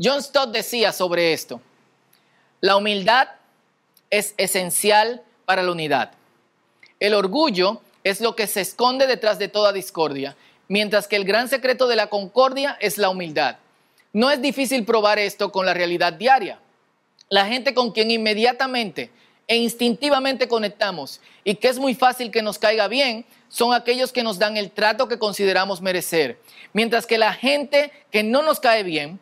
John 0.00 0.22
Stott 0.22 0.52
decía 0.52 0.92
sobre 0.92 1.32
esto, 1.32 1.60
la 2.60 2.76
humildad 2.76 3.28
es 4.10 4.34
esencial 4.36 5.22
para 5.44 5.62
la 5.62 5.72
unidad. 5.72 6.12
El 7.00 7.14
orgullo 7.14 7.80
es 8.04 8.20
lo 8.20 8.36
que 8.36 8.46
se 8.46 8.60
esconde 8.60 9.06
detrás 9.06 9.38
de 9.38 9.48
toda 9.48 9.72
discordia 9.72 10.36
mientras 10.68 11.08
que 11.08 11.16
el 11.16 11.24
gran 11.24 11.48
secreto 11.48 11.88
de 11.88 11.96
la 11.96 12.08
concordia 12.08 12.76
es 12.80 12.98
la 12.98 13.10
humildad. 13.10 13.56
No 14.12 14.30
es 14.30 14.40
difícil 14.40 14.84
probar 14.84 15.18
esto 15.18 15.52
con 15.52 15.66
la 15.66 15.74
realidad 15.74 16.12
diaria. 16.12 16.58
La 17.28 17.46
gente 17.46 17.74
con 17.74 17.92
quien 17.92 18.10
inmediatamente 18.10 19.10
e 19.48 19.56
instintivamente 19.56 20.48
conectamos 20.48 21.20
y 21.44 21.56
que 21.56 21.68
es 21.68 21.78
muy 21.78 21.94
fácil 21.94 22.30
que 22.30 22.42
nos 22.42 22.58
caiga 22.58 22.88
bien 22.88 23.24
son 23.48 23.72
aquellos 23.72 24.12
que 24.12 24.22
nos 24.22 24.38
dan 24.38 24.56
el 24.56 24.70
trato 24.70 25.06
que 25.08 25.18
consideramos 25.18 25.80
merecer, 25.80 26.40
mientras 26.72 27.06
que 27.06 27.18
la 27.18 27.32
gente 27.32 27.92
que 28.10 28.22
no 28.22 28.42
nos 28.42 28.58
cae 28.58 28.82
bien 28.82 29.20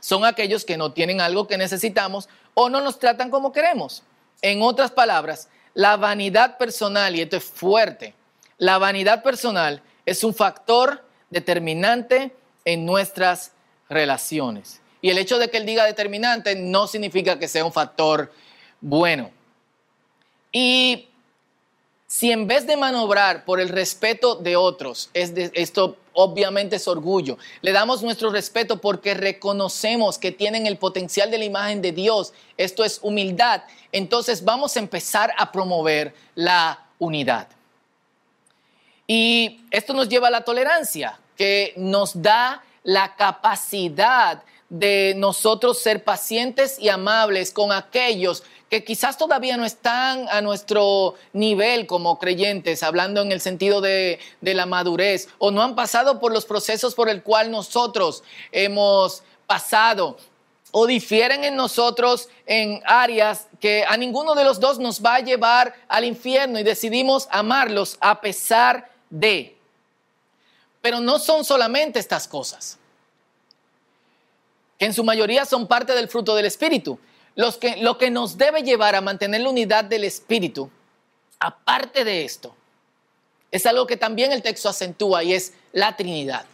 son 0.00 0.24
aquellos 0.24 0.64
que 0.64 0.76
no 0.76 0.92
tienen 0.92 1.20
algo 1.20 1.46
que 1.46 1.58
necesitamos 1.58 2.28
o 2.54 2.70
no 2.70 2.80
nos 2.80 2.98
tratan 2.98 3.30
como 3.30 3.52
queremos. 3.52 4.02
En 4.40 4.62
otras 4.62 4.90
palabras, 4.90 5.48
la 5.74 5.96
vanidad 5.96 6.56
personal, 6.58 7.14
y 7.14 7.20
esto 7.20 7.36
es 7.36 7.44
fuerte, 7.44 8.14
la 8.56 8.78
vanidad 8.78 9.22
personal 9.22 9.82
es 10.08 10.24
un 10.24 10.34
factor 10.34 11.04
determinante 11.28 12.32
en 12.64 12.86
nuestras 12.86 13.52
relaciones. 13.90 14.80
Y 15.02 15.10
el 15.10 15.18
hecho 15.18 15.38
de 15.38 15.50
que 15.50 15.58
él 15.58 15.66
diga 15.66 15.84
determinante 15.84 16.54
no 16.54 16.86
significa 16.86 17.38
que 17.38 17.46
sea 17.46 17.64
un 17.64 17.72
factor 17.72 18.32
bueno. 18.80 19.30
Y 20.50 21.08
si 22.06 22.32
en 22.32 22.46
vez 22.46 22.66
de 22.66 22.78
manobrar 22.78 23.44
por 23.44 23.60
el 23.60 23.68
respeto 23.68 24.36
de 24.36 24.56
otros, 24.56 25.10
es 25.12 25.32
esto 25.36 25.98
obviamente 26.14 26.76
es 26.76 26.88
orgullo, 26.88 27.36
le 27.60 27.70
damos 27.70 28.02
nuestro 28.02 28.30
respeto 28.30 28.80
porque 28.80 29.14
reconocemos 29.14 30.18
que 30.18 30.32
tienen 30.32 30.66
el 30.66 30.78
potencial 30.78 31.30
de 31.30 31.38
la 31.38 31.44
imagen 31.44 31.82
de 31.82 31.92
Dios, 31.92 32.32
esto 32.56 32.82
es 32.82 32.98
humildad, 33.02 33.62
entonces 33.92 34.42
vamos 34.42 34.74
a 34.74 34.80
empezar 34.80 35.32
a 35.36 35.52
promover 35.52 36.14
la 36.34 36.86
unidad. 36.98 37.48
Y 39.10 39.64
esto 39.70 39.94
nos 39.94 40.10
lleva 40.10 40.28
a 40.28 40.30
la 40.30 40.42
tolerancia, 40.42 41.18
que 41.34 41.72
nos 41.76 42.20
da 42.20 42.62
la 42.84 43.16
capacidad 43.16 44.42
de 44.68 45.14
nosotros 45.16 45.78
ser 45.78 46.04
pacientes 46.04 46.78
y 46.78 46.90
amables 46.90 47.52
con 47.52 47.72
aquellos 47.72 48.42
que 48.68 48.84
quizás 48.84 49.16
todavía 49.16 49.56
no 49.56 49.64
están 49.64 50.28
a 50.28 50.42
nuestro 50.42 51.14
nivel 51.32 51.86
como 51.86 52.18
creyentes, 52.18 52.82
hablando 52.82 53.22
en 53.22 53.32
el 53.32 53.40
sentido 53.40 53.80
de, 53.80 54.20
la 54.42 54.66
madurez, 54.66 55.28
o 55.38 55.50
no 55.50 55.62
han 55.62 55.74
pasado 55.74 56.20
por 56.20 56.32
los 56.32 56.44
procesos 56.44 56.94
por 56.94 57.08
el 57.08 57.22
cual 57.22 57.50
nosotros 57.50 58.22
hemos 58.52 59.22
pasado, 59.46 60.18
o 60.70 60.86
difieren 60.86 61.44
en 61.44 61.56
nosotros 61.56 62.28
en 62.44 62.82
áreas 62.84 63.48
que 63.58 63.86
a 63.88 63.96
ninguno 63.96 64.34
de 64.34 64.44
los 64.44 64.60
dos 64.60 64.78
nos 64.78 65.02
va 65.02 65.14
a 65.14 65.20
llevar 65.20 65.74
al 65.88 66.04
infierno 66.04 66.58
y 66.58 66.62
decidimos 66.62 67.26
amarlos 67.30 67.96
a 68.00 68.20
pesar 68.20 68.82
de 68.82 68.97
de. 69.10 69.56
Pero 70.80 71.00
no 71.00 71.18
son 71.18 71.44
solamente 71.44 71.98
estas 71.98 72.28
cosas, 72.28 72.78
que 74.78 74.86
en 74.86 74.94
su 74.94 75.04
mayoría 75.04 75.44
son 75.44 75.66
parte 75.66 75.92
del 75.94 76.08
fruto 76.08 76.34
del 76.34 76.46
Espíritu. 76.46 76.98
Lo 77.34 77.98
que 77.98 78.10
nos 78.10 78.36
debe 78.36 78.62
llevar 78.62 78.94
a 78.94 79.00
mantener 79.00 79.42
la 79.42 79.50
unidad 79.50 79.84
del 79.84 80.04
Espíritu, 80.04 80.70
aparte 81.38 82.04
de 82.04 82.24
esto, 82.24 82.54
es 83.50 83.64
algo 83.66 83.86
que 83.86 83.96
también 83.96 84.32
el 84.32 84.42
texto 84.42 84.68
acentúa 84.68 85.24
y 85.24 85.32
es 85.32 85.52
la 85.72 85.96
Trinidad. 85.96 86.44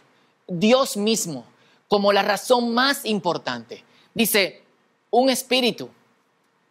Dios 0.47 0.95
mismo 0.95 1.45
como 1.87 2.13
la 2.13 2.23
razón 2.23 2.73
más 2.73 3.05
importante. 3.05 3.83
Dice, 4.13 4.61
un 5.11 5.29
Espíritu, 5.29 5.89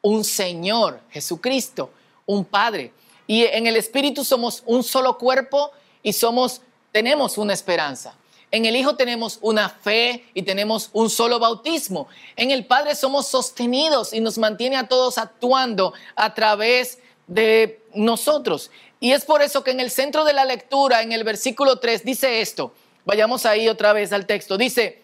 un 0.02 0.24
Señor, 0.24 1.00
Jesucristo, 1.10 1.90
un 2.26 2.44
Padre. 2.44 2.92
Y 3.26 3.44
en 3.44 3.66
el 3.66 3.76
Espíritu 3.76 4.24
somos 4.24 4.62
un 4.66 4.82
solo 4.82 5.18
cuerpo 5.18 5.70
y 6.02 6.12
somos, 6.12 6.60
tenemos 6.92 7.38
una 7.38 7.54
esperanza. 7.54 8.16
En 8.50 8.66
el 8.66 8.76
Hijo 8.76 8.94
tenemos 8.94 9.38
una 9.40 9.68
fe 9.68 10.24
y 10.34 10.42
tenemos 10.42 10.90
un 10.92 11.10
solo 11.10 11.40
bautismo. 11.40 12.06
En 12.36 12.50
el 12.50 12.66
Padre 12.66 12.94
somos 12.94 13.26
sostenidos 13.26 14.12
y 14.12 14.20
nos 14.20 14.38
mantiene 14.38 14.76
a 14.76 14.86
todos 14.86 15.18
actuando 15.18 15.92
a 16.14 16.34
través 16.34 16.98
de 17.26 17.82
nosotros. 17.94 18.70
Y 19.00 19.12
es 19.12 19.24
por 19.24 19.42
eso 19.42 19.64
que 19.64 19.72
en 19.72 19.80
el 19.80 19.90
centro 19.90 20.24
de 20.24 20.34
la 20.34 20.44
lectura, 20.44 21.02
en 21.02 21.12
el 21.12 21.24
versículo 21.24 21.80
3, 21.80 22.04
dice 22.04 22.40
esto. 22.40 22.72
Vayamos 23.04 23.44
ahí 23.44 23.68
otra 23.68 23.92
vez 23.92 24.12
al 24.12 24.26
texto. 24.26 24.56
Dice, 24.56 25.02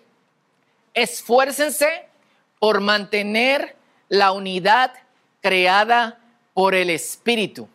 esfuércense 0.95 2.07
por 2.59 2.81
mantener 2.81 3.77
la 4.09 4.33
unidad 4.33 4.93
creada 5.41 6.21
por 6.55 6.75
el 6.75 6.91
Espíritu 6.91 7.69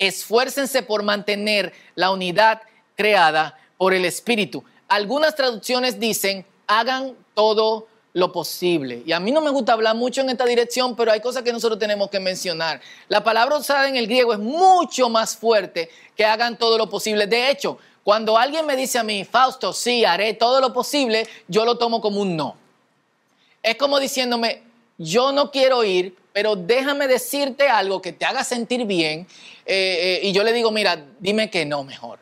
esfuércense 0.00 0.82
por 0.82 1.04
mantener 1.04 1.72
la 1.94 2.10
unidad 2.10 2.62
creada 2.96 3.56
por 3.76 3.94
el 3.94 4.04
Espíritu. 4.04 4.64
Algunas 4.88 5.36
traducciones 5.36 6.00
dicen, 6.00 6.44
hagan 6.66 7.14
todo 7.34 7.86
lo 8.12 8.32
posible. 8.32 9.02
Y 9.06 9.12
a 9.12 9.20
mí 9.20 9.30
no 9.30 9.40
me 9.40 9.50
gusta 9.50 9.74
hablar 9.74 9.94
mucho 9.94 10.22
en 10.22 10.30
esta 10.30 10.44
dirección, 10.44 10.96
pero 10.96 11.12
hay 11.12 11.20
cosas 11.20 11.44
que 11.44 11.52
nosotros 11.52 11.78
tenemos 11.78 12.10
que 12.10 12.18
mencionar. 12.18 12.80
La 13.08 13.22
palabra 13.22 13.56
usada 13.56 13.88
en 13.88 13.96
el 13.96 14.06
griego 14.06 14.32
es 14.32 14.40
mucho 14.40 15.08
más 15.08 15.36
fuerte 15.36 15.90
que 16.16 16.24
hagan 16.24 16.58
todo 16.58 16.76
lo 16.76 16.90
posible. 16.90 17.26
De 17.26 17.50
hecho, 17.50 17.78
cuando 18.02 18.36
alguien 18.36 18.66
me 18.66 18.74
dice 18.74 18.98
a 18.98 19.04
mí, 19.04 19.24
Fausto, 19.24 19.72
sí, 19.72 20.04
haré 20.04 20.34
todo 20.34 20.60
lo 20.60 20.72
posible, 20.72 21.28
yo 21.46 21.64
lo 21.64 21.78
tomo 21.78 22.00
como 22.00 22.20
un 22.20 22.36
no. 22.36 22.56
Es 23.62 23.76
como 23.76 24.00
diciéndome, 24.00 24.62
yo 25.02 25.32
no 25.32 25.50
quiero 25.50 25.82
ir, 25.82 26.14
pero 26.34 26.56
déjame 26.56 27.08
decirte 27.08 27.66
algo 27.68 28.02
que 28.02 28.12
te 28.12 28.26
haga 28.26 28.44
sentir 28.44 28.84
bien. 28.84 29.26
Eh, 29.64 30.20
eh, 30.22 30.26
y 30.26 30.32
yo 30.32 30.44
le 30.44 30.52
digo, 30.52 30.70
mira, 30.70 31.02
dime 31.18 31.48
que 31.48 31.64
no 31.64 31.84
mejor. 31.84 32.18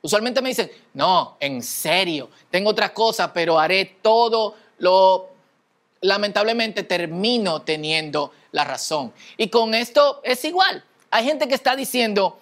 Usualmente 0.00 0.40
me 0.40 0.48
dicen, 0.48 0.72
no, 0.94 1.36
en 1.40 1.62
serio, 1.62 2.30
tengo 2.50 2.70
otra 2.70 2.94
cosa, 2.94 3.32
pero 3.34 3.58
haré 3.58 3.98
todo 4.00 4.56
lo... 4.78 5.28
Lamentablemente 6.00 6.84
termino 6.84 7.62
teniendo 7.62 8.32
la 8.50 8.64
razón. 8.64 9.12
Y 9.36 9.48
con 9.48 9.74
esto 9.74 10.22
es 10.24 10.42
igual. 10.46 10.82
Hay 11.10 11.26
gente 11.26 11.48
que 11.48 11.54
está 11.54 11.76
diciendo, 11.76 12.38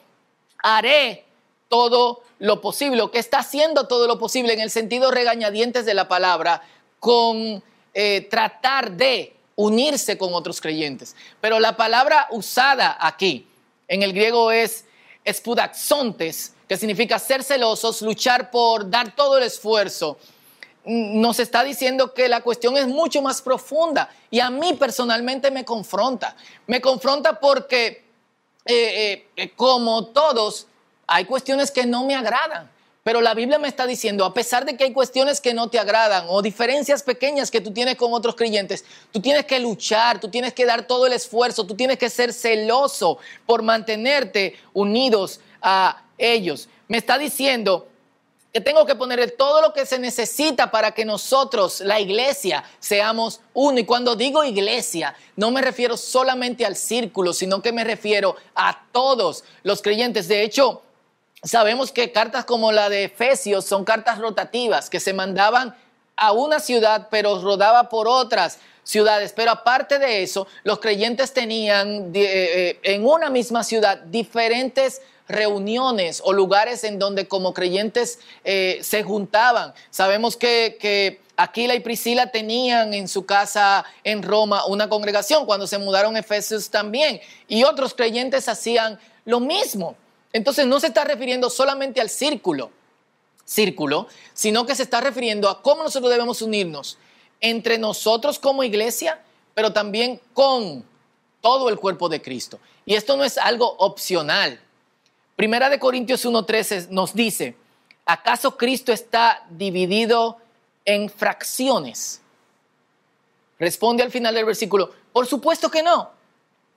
haré 0.62 1.24
todo 1.68 2.22
lo 2.38 2.60
posible, 2.60 3.02
o 3.02 3.10
que 3.10 3.18
está 3.18 3.40
haciendo 3.40 3.88
todo 3.88 4.06
lo 4.06 4.20
posible 4.20 4.52
en 4.52 4.60
el 4.60 4.70
sentido 4.70 5.10
regañadientes 5.10 5.84
de 5.84 5.94
la 5.94 6.06
palabra, 6.06 6.62
con 7.00 7.62
eh, 7.92 8.28
tratar 8.30 8.92
de 8.92 9.34
unirse 9.60 10.16
con 10.16 10.32
otros 10.34 10.60
creyentes. 10.60 11.14
Pero 11.40 11.60
la 11.60 11.76
palabra 11.76 12.28
usada 12.30 12.96
aquí 12.98 13.46
en 13.88 14.02
el 14.02 14.12
griego 14.12 14.50
es 14.50 14.84
espudaxontes, 15.24 16.54
que 16.66 16.76
significa 16.76 17.18
ser 17.18 17.44
celosos, 17.44 18.00
luchar 18.00 18.50
por 18.50 18.88
dar 18.88 19.14
todo 19.14 19.36
el 19.38 19.44
esfuerzo. 19.44 20.18
Nos 20.84 21.38
está 21.40 21.62
diciendo 21.62 22.14
que 22.14 22.28
la 22.28 22.40
cuestión 22.40 22.76
es 22.76 22.86
mucho 22.86 23.20
más 23.20 23.42
profunda 23.42 24.08
y 24.30 24.40
a 24.40 24.48
mí 24.48 24.72
personalmente 24.74 25.50
me 25.50 25.64
confronta. 25.64 26.34
Me 26.66 26.80
confronta 26.80 27.38
porque, 27.38 28.04
eh, 28.64 29.26
eh, 29.36 29.50
como 29.56 30.06
todos, 30.06 30.66
hay 31.06 31.26
cuestiones 31.26 31.70
que 31.70 31.84
no 31.84 32.04
me 32.04 32.14
agradan. 32.14 32.70
Pero 33.02 33.22
la 33.22 33.32
Biblia 33.32 33.58
me 33.58 33.68
está 33.68 33.86
diciendo, 33.86 34.24
a 34.24 34.34
pesar 34.34 34.66
de 34.66 34.76
que 34.76 34.84
hay 34.84 34.92
cuestiones 34.92 35.40
que 35.40 35.54
no 35.54 35.68
te 35.70 35.78
agradan 35.78 36.26
o 36.28 36.42
diferencias 36.42 37.02
pequeñas 37.02 37.50
que 37.50 37.62
tú 37.62 37.72
tienes 37.72 37.96
con 37.96 38.12
otros 38.12 38.34
creyentes, 38.34 38.84
tú 39.10 39.20
tienes 39.20 39.46
que 39.46 39.58
luchar, 39.58 40.20
tú 40.20 40.28
tienes 40.28 40.52
que 40.52 40.66
dar 40.66 40.86
todo 40.86 41.06
el 41.06 41.14
esfuerzo, 41.14 41.66
tú 41.66 41.74
tienes 41.74 41.98
que 41.98 42.10
ser 42.10 42.32
celoso 42.32 43.18
por 43.46 43.62
mantenerte 43.62 44.54
unidos 44.74 45.40
a 45.62 46.02
ellos. 46.18 46.68
Me 46.88 46.98
está 46.98 47.16
diciendo 47.16 47.88
que 48.52 48.60
tengo 48.60 48.84
que 48.84 48.96
poner 48.96 49.30
todo 49.30 49.62
lo 49.62 49.72
que 49.72 49.86
se 49.86 49.98
necesita 49.98 50.70
para 50.70 50.92
que 50.92 51.04
nosotros, 51.04 51.80
la 51.80 52.00
iglesia, 52.00 52.64
seamos 52.80 53.40
uno. 53.54 53.78
Y 53.78 53.84
cuando 53.84 54.16
digo 54.16 54.44
iglesia, 54.44 55.14
no 55.36 55.50
me 55.50 55.62
refiero 55.62 55.96
solamente 55.96 56.66
al 56.66 56.76
círculo, 56.76 57.32
sino 57.32 57.62
que 57.62 57.72
me 57.72 57.84
refiero 57.84 58.36
a 58.54 58.86
todos 58.92 59.44
los 59.62 59.80
creyentes. 59.82 60.26
De 60.26 60.42
hecho, 60.42 60.82
sabemos 61.42 61.92
que 61.92 62.12
cartas 62.12 62.44
como 62.44 62.72
la 62.72 62.88
de 62.88 63.04
Efesios 63.04 63.64
son 63.64 63.84
cartas 63.84 64.18
rotativas 64.18 64.90
que 64.90 65.00
se 65.00 65.12
mandaban 65.12 65.74
a 66.16 66.32
una 66.32 66.60
ciudad, 66.60 67.08
pero 67.10 67.40
rodaba 67.40 67.88
por 67.88 68.06
otras 68.06 68.58
ciudades. 68.84 69.32
Pero 69.34 69.52
aparte 69.52 69.98
de 69.98 70.22
eso, 70.22 70.46
los 70.64 70.80
creyentes 70.80 71.32
tenían 71.32 72.10
eh, 72.14 72.14
eh, 72.14 72.78
en 72.82 73.06
una 73.06 73.30
misma 73.30 73.64
ciudad 73.64 73.98
diferentes 73.98 75.00
reuniones 75.28 76.20
o 76.24 76.32
lugares 76.32 76.84
en 76.84 76.98
donde 76.98 77.28
como 77.28 77.54
creyentes 77.54 78.18
eh, 78.44 78.80
se 78.82 79.02
juntaban. 79.02 79.72
Sabemos 79.90 80.36
que, 80.36 80.76
que 80.80 81.20
Aquila 81.36 81.74
y 81.74 81.80
Priscila 81.80 82.30
tenían 82.30 82.92
en 82.92 83.08
su 83.08 83.24
casa 83.24 83.84
en 84.04 84.22
Roma 84.22 84.66
una 84.66 84.88
congregación, 84.88 85.46
cuando 85.46 85.66
se 85.66 85.78
mudaron 85.78 86.16
a 86.16 86.18
Efesios 86.18 86.68
también, 86.68 87.20
y 87.48 87.64
otros 87.64 87.94
creyentes 87.94 88.48
hacían 88.48 88.98
lo 89.24 89.40
mismo. 89.40 89.96
Entonces 90.32 90.66
no 90.66 90.78
se 90.80 90.88
está 90.88 91.04
refiriendo 91.04 91.50
solamente 91.50 92.00
al 92.00 92.08
círculo, 92.08 92.70
círculo, 93.44 94.06
sino 94.32 94.64
que 94.66 94.74
se 94.74 94.84
está 94.84 95.00
refiriendo 95.00 95.48
a 95.48 95.62
cómo 95.62 95.82
nosotros 95.82 96.10
debemos 96.10 96.40
unirnos 96.42 96.98
entre 97.40 97.78
nosotros 97.78 98.38
como 98.38 98.62
iglesia, 98.62 99.20
pero 99.54 99.72
también 99.72 100.20
con 100.34 100.84
todo 101.40 101.68
el 101.68 101.78
cuerpo 101.78 102.08
de 102.08 102.22
Cristo. 102.22 102.60
Y 102.86 102.94
esto 102.94 103.16
no 103.16 103.24
es 103.24 103.38
algo 103.38 103.74
opcional. 103.78 104.60
Primera 105.36 105.68
de 105.68 105.78
Corintios 105.78 106.24
1:13 106.24 106.88
nos 106.90 107.14
dice, 107.14 107.56
¿acaso 108.04 108.56
Cristo 108.56 108.92
está 108.92 109.44
dividido 109.50 110.38
en 110.84 111.08
fracciones? 111.08 112.20
Responde 113.58 114.02
al 114.02 114.10
final 114.10 114.34
del 114.34 114.44
versículo, 114.44 114.92
por 115.12 115.26
supuesto 115.26 115.70
que 115.70 115.82
no. 115.82 116.10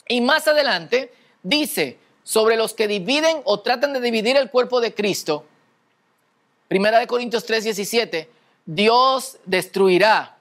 Y 0.07 0.21
más 0.21 0.47
adelante 0.47 1.13
dice, 1.41 1.97
sobre 2.23 2.55
los 2.55 2.73
que 2.73 2.87
dividen 2.87 3.41
o 3.45 3.59
tratan 3.59 3.93
de 3.93 4.01
dividir 4.01 4.37
el 4.37 4.49
cuerpo 4.49 4.81
de 4.81 4.93
Cristo, 4.93 5.45
Primera 6.67 6.99
de 6.99 7.07
Corintios 7.07 7.45
3, 7.45 7.65
17, 7.65 8.29
Dios 8.65 9.37
destruirá 9.45 10.37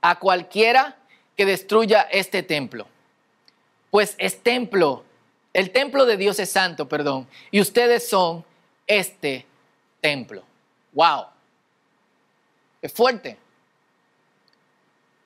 a 0.00 0.18
cualquiera 0.18 0.96
que 1.36 1.46
destruya 1.46 2.02
este 2.10 2.42
templo. 2.42 2.86
Pues 3.90 4.14
es 4.18 4.42
templo, 4.42 5.04
el 5.52 5.70
templo 5.70 6.04
de 6.04 6.16
Dios 6.16 6.38
es 6.40 6.50
santo, 6.50 6.88
perdón, 6.88 7.28
y 7.50 7.60
ustedes 7.60 8.08
son 8.08 8.44
este 8.86 9.46
templo. 10.00 10.42
Wow. 10.92 11.26
Es 12.82 12.92
fuerte. 12.92 13.36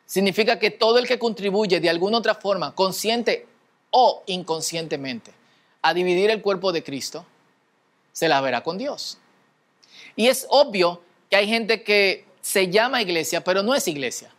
Significa 0.05 0.59
que 0.59 0.71
todo 0.71 0.99
el 0.99 1.07
que 1.07 1.19
contribuye 1.19 1.81
de 1.81 1.89
alguna 1.89 2.19
otra 2.19 2.35
forma, 2.35 2.75
consciente 2.75 3.47
o 3.91 4.23
inconscientemente, 4.27 5.33
a 5.83 5.95
dividir 5.95 6.31
el 6.31 6.41
cuerpo 6.41 6.73
de 6.73 6.83
Cristo, 6.83 7.27
se 8.13 8.29
la 8.29 8.41
verá 8.41 8.63
con 8.63 8.79
Dios. 8.79 9.19
Y 10.17 10.29
es 10.29 10.47
obvio 10.49 11.03
que 11.31 11.37
hay 11.37 11.49
gente 11.49 11.83
que 11.83 12.25
se 12.41 12.71
llama 12.71 13.03
iglesia, 13.03 13.43
pero 13.43 13.63
no 13.63 13.75
es 13.75 13.89
iglesia. 13.89 14.33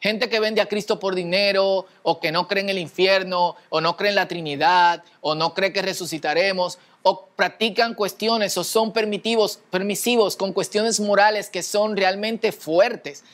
Gente 0.00 0.28
que 0.28 0.38
vende 0.38 0.60
a 0.60 0.66
Cristo 0.66 1.00
por 1.00 1.14
dinero, 1.14 1.86
o 2.02 2.20
que 2.20 2.30
no 2.30 2.46
cree 2.46 2.62
en 2.62 2.68
el 2.68 2.78
infierno, 2.78 3.56
o 3.68 3.80
no 3.80 3.96
cree 3.96 4.10
en 4.10 4.14
la 4.14 4.28
Trinidad, 4.28 5.02
o 5.20 5.34
no 5.34 5.54
cree 5.54 5.72
que 5.72 5.82
resucitaremos, 5.82 6.78
o 7.02 7.26
practican 7.36 7.94
cuestiones 7.94 8.56
o 8.58 8.64
son 8.64 8.92
permitivos, 8.92 9.58
permisivos 9.70 10.36
con 10.36 10.52
cuestiones 10.52 11.00
morales 11.00 11.48
que 11.50 11.62
son 11.62 11.96
realmente 11.96 12.52
fuertes, 12.52 13.24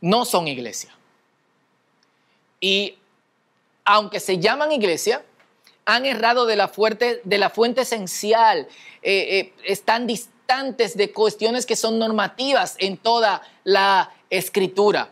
no 0.00 0.24
son 0.24 0.48
iglesia. 0.48 0.94
Y 2.60 2.98
aunque 3.84 4.20
se 4.20 4.38
llaman 4.38 4.72
iglesia, 4.72 5.24
han 5.84 6.06
errado 6.06 6.46
de 6.46 6.56
la, 6.56 6.68
fuerte, 6.68 7.20
de 7.24 7.38
la 7.38 7.50
fuente 7.50 7.82
esencial, 7.82 8.68
eh, 9.02 9.38
eh, 9.38 9.52
están 9.64 10.06
distantes 10.06 10.96
de 10.96 11.12
cuestiones 11.12 11.66
que 11.66 11.76
son 11.76 11.98
normativas 11.98 12.76
en 12.78 12.96
toda 12.96 13.42
la 13.64 14.12
escritura. 14.30 15.10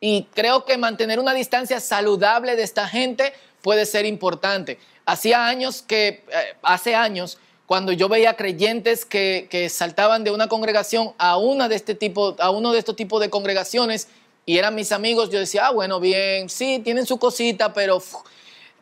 Y 0.00 0.28
creo 0.34 0.64
que 0.64 0.78
mantener 0.78 1.18
una 1.18 1.34
distancia 1.34 1.80
saludable 1.80 2.56
de 2.56 2.62
esta 2.62 2.88
gente 2.88 3.32
puede 3.62 3.84
ser 3.86 4.06
importante. 4.06 4.78
Hacía 5.04 5.46
años 5.46 5.82
que, 5.82 6.08
eh, 6.08 6.24
hace 6.62 6.94
años, 6.94 7.38
cuando 7.66 7.92
yo 7.92 8.08
veía 8.08 8.34
creyentes 8.34 9.04
que, 9.04 9.68
saltaban 9.70 10.24
de 10.24 10.30
una 10.30 10.48
congregación 10.48 11.12
a 11.18 11.36
una 11.36 11.68
de 11.68 11.76
este 11.76 11.94
tipo, 11.94 12.36
a 12.38 12.50
uno 12.50 12.72
de 12.72 12.78
estos 12.78 12.96
tipos 12.96 13.20
de 13.20 13.28
congregaciones 13.28 14.08
y 14.46 14.56
eran 14.56 14.74
mis 14.74 14.92
amigos, 14.92 15.28
yo 15.28 15.38
decía, 15.38 15.66
ah, 15.66 15.72
bueno, 15.72 16.00
bien, 16.00 16.48
sí, 16.48 16.80
tienen 16.82 17.04
su 17.04 17.18
cosita, 17.18 17.74
pero 17.74 18.02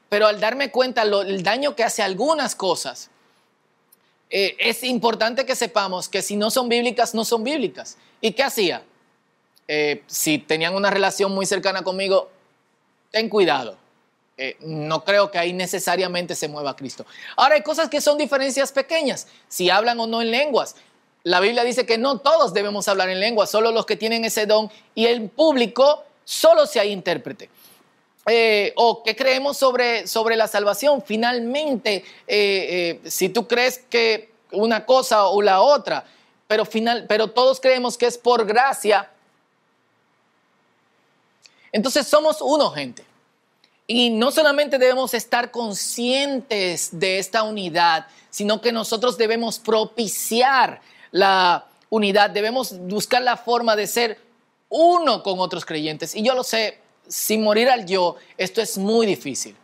pero 0.09 0.27
al 0.27 0.41
darme 0.41 0.71
cuenta 0.71 1.03
el 1.03 1.43
daño 1.43 1.75
que 1.75 1.85
hace 1.85 2.03
algunas 2.03 2.55
cosas, 2.55 3.11
eh, 4.31 4.57
es 4.59 4.83
importante 4.83 5.47
que 5.47 5.55
sepamos 5.55 6.09
que 6.09 6.23
si 6.23 6.37
no 6.37 6.51
son 6.51 6.69
bíblicas, 6.69 7.15
no 7.15 7.25
son 7.25 7.45
bíblicas. 7.45 7.97
¿Y 8.21 8.33
qué 8.33 8.43
hacía? 8.43 8.83
Eh, 9.69 10.03
si 10.07 10.39
tenían 10.39 10.75
una 10.75 10.91
relación 10.91 11.33
muy 11.33 11.47
cercana 11.47 11.83
conmigo, 11.83 12.31
ten 13.11 13.29
cuidado. 13.29 13.77
Eh, 14.39 14.57
no 14.61 15.05
creo 15.05 15.31
que 15.31 15.39
ahí 15.39 15.53
necesariamente 15.53 16.35
se 16.35 16.49
mueva 16.49 16.77
Cristo. 16.77 17.07
Ahora 17.37 17.55
hay 17.55 17.63
cosas 17.63 17.89
que 17.89 18.01
son 18.01 18.19
diferencias 18.19 18.71
pequeñas, 18.73 19.29
si 19.49 19.71
hablan 19.71 19.99
o 20.01 20.07
no 20.07 20.21
en 20.21 20.31
lenguas. 20.31 20.77
La 21.23 21.41
Biblia 21.41 21.65
dice 21.65 21.87
que 21.87 21.99
no 21.99 22.19
todos 22.19 22.53
debemos 22.53 22.87
hablar 22.89 23.09
en 23.09 23.19
lenguas, 23.19 23.51
solo 23.51 23.73
los 23.73 23.87
que 23.87 23.97
tienen 23.97 24.25
ese 24.25 24.47
don 24.47 24.71
y 24.95 25.07
el 25.07 25.29
público 25.31 26.05
solo 26.25 26.67
si 26.67 26.79
hay 26.79 26.93
intérprete. 26.93 27.49
Eh, 28.29 28.73
o 28.75 29.05
qué 29.05 29.15
creemos 29.15 29.57
sobre, 29.57 30.09
sobre 30.09 30.35
la 30.35 30.49
salvación. 30.49 31.01
Finalmente, 31.01 32.05
eh, 32.27 33.01
eh, 33.05 33.09
si 33.09 33.29
tú 33.29 33.47
crees 33.47 33.79
que 33.89 34.33
una 34.51 34.85
cosa 34.85 35.27
o 35.29 35.41
la 35.43 35.61
otra, 35.61 36.05
pero, 36.49 36.65
final, 36.65 37.07
pero 37.09 37.31
todos 37.31 37.61
creemos 37.61 37.97
que 37.97 38.07
es 38.07 38.19
por 38.19 38.45
gracia, 38.45 39.09
entonces 41.71 42.09
somos 42.09 42.39
uno, 42.41 42.71
gente. 42.71 43.05
Y 43.87 44.11
no 44.11 44.33
solamente 44.33 44.79
debemos 44.79 45.15
estar 45.15 45.53
conscientes 45.53 46.99
de 46.99 47.21
esta 47.21 47.45
unidad, 47.45 48.09
sino 48.31 48.61
que 48.61 48.73
nosotros 48.73 49.17
debemos 49.17 49.61
propiciar 49.61 50.81
la 51.13 51.67
unidad, 51.91 52.31
debemos 52.31 52.77
buscar 52.77 53.23
la 53.23 53.37
forma 53.37 53.77
de 53.77 53.87
ser 53.87 54.19
uno 54.69 55.23
con 55.23 55.39
otros 55.39 55.65
creyentes. 55.65 56.17
Y 56.17 56.25
yo 56.25 56.35
lo 56.35 56.43
sé, 56.43 56.81
sin 57.09 57.43
morir 57.43 57.69
al 57.69 57.87
yo, 57.87 58.17
esto 58.37 58.61
es 58.61 58.79
muy 58.79 59.07
difícil. 59.07 59.57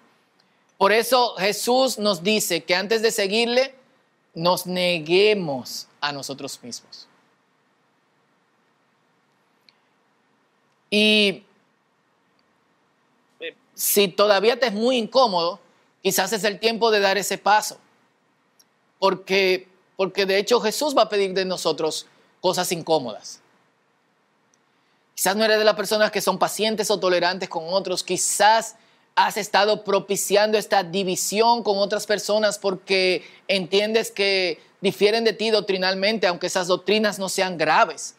Por 0.79 0.93
eso 0.93 1.35
Jesús 1.37 1.99
nos 1.99 2.23
dice 2.23 2.65
que 2.65 2.75
antes 2.75 3.03
de 3.03 3.11
seguirle, 3.11 3.75
nos 4.35 4.67
neguemos 4.67 5.87
a 6.01 6.13
nosotros 6.13 6.59
mismos. 6.63 7.07
Y 10.91 11.45
si 13.75 14.09
todavía 14.09 14.59
te 14.59 14.67
es 14.67 14.73
muy 14.73 14.97
incómodo, 14.97 15.61
quizás 16.03 16.33
es 16.33 16.45
el 16.45 16.59
tiempo 16.59 16.91
de 16.91 17.01
dar 17.01 17.19
ese 17.19 17.39
paso. 17.39 17.79
Porque, 18.99 19.69
porque 19.97 20.27
de 20.27 20.39
hecho 20.39 20.61
Jesús 20.61 20.97
va 20.97 21.03
a 21.03 21.09
pedir 21.09 21.33
de 21.33 21.45
nosotros 21.45 22.07
cosas 22.41 22.71
incómodas. 22.73 23.42
Quizás 25.14 25.37
no 25.37 25.44
eres 25.44 25.59
de 25.59 25.64
las 25.64 25.75
personas 25.75 26.11
que 26.11 26.20
son 26.20 26.38
pacientes 26.38 26.90
o 26.90 26.98
tolerantes 26.98 27.48
con 27.48 27.64
otros. 27.68 28.03
Quizás 28.03 28.77
has 29.14 29.37
estado 29.37 29.85
propiciando 29.85 30.57
esta 30.57 30.83
división 30.83 31.62
con 31.62 31.79
otras 31.79 32.07
personas 32.07 32.59
porque 32.59 33.25
entiendes 33.46 34.11
que 34.11 34.61
difieren 34.81 35.25
de 35.25 35.33
ti 35.33 35.51
doctrinalmente, 35.51 36.27
aunque 36.27 36.46
esas 36.46 36.66
doctrinas 36.66 37.18
no 37.18 37.29
sean 37.29 37.59
graves 37.59 38.16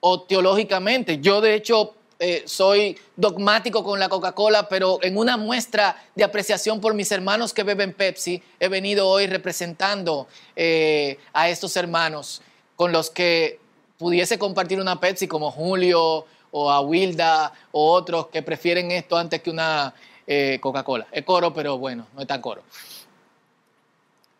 o 0.00 0.22
teológicamente. 0.22 1.20
Yo 1.20 1.40
de 1.40 1.54
hecho 1.54 1.94
eh, 2.18 2.42
soy 2.46 2.98
dogmático 3.14 3.84
con 3.84 4.00
la 4.00 4.08
Coca-Cola, 4.08 4.68
pero 4.68 4.98
en 5.02 5.16
una 5.16 5.36
muestra 5.36 6.02
de 6.14 6.24
apreciación 6.24 6.80
por 6.80 6.94
mis 6.94 7.12
hermanos 7.12 7.52
que 7.52 7.62
beben 7.62 7.92
Pepsi, 7.92 8.42
he 8.58 8.68
venido 8.68 9.08
hoy 9.08 9.26
representando 9.26 10.26
eh, 10.54 11.18
a 11.32 11.48
estos 11.48 11.76
hermanos 11.76 12.42
con 12.74 12.90
los 12.90 13.10
que 13.10 13.60
pudiese 13.98 14.38
compartir 14.38 14.80
una 14.80 15.00
Pepsi 15.00 15.26
como 15.26 15.50
Julio 15.50 16.26
o 16.50 16.70
a 16.70 16.80
Wilda 16.80 17.52
o 17.72 17.92
otros 17.92 18.28
que 18.28 18.42
prefieren 18.42 18.90
esto 18.90 19.16
antes 19.16 19.42
que 19.42 19.50
una 19.50 19.94
eh, 20.26 20.58
Coca-Cola. 20.60 21.06
Es 21.12 21.24
coro, 21.24 21.52
pero 21.52 21.78
bueno, 21.78 22.06
no 22.14 22.22
es 22.22 22.26
tan 22.26 22.40
coro. 22.40 22.62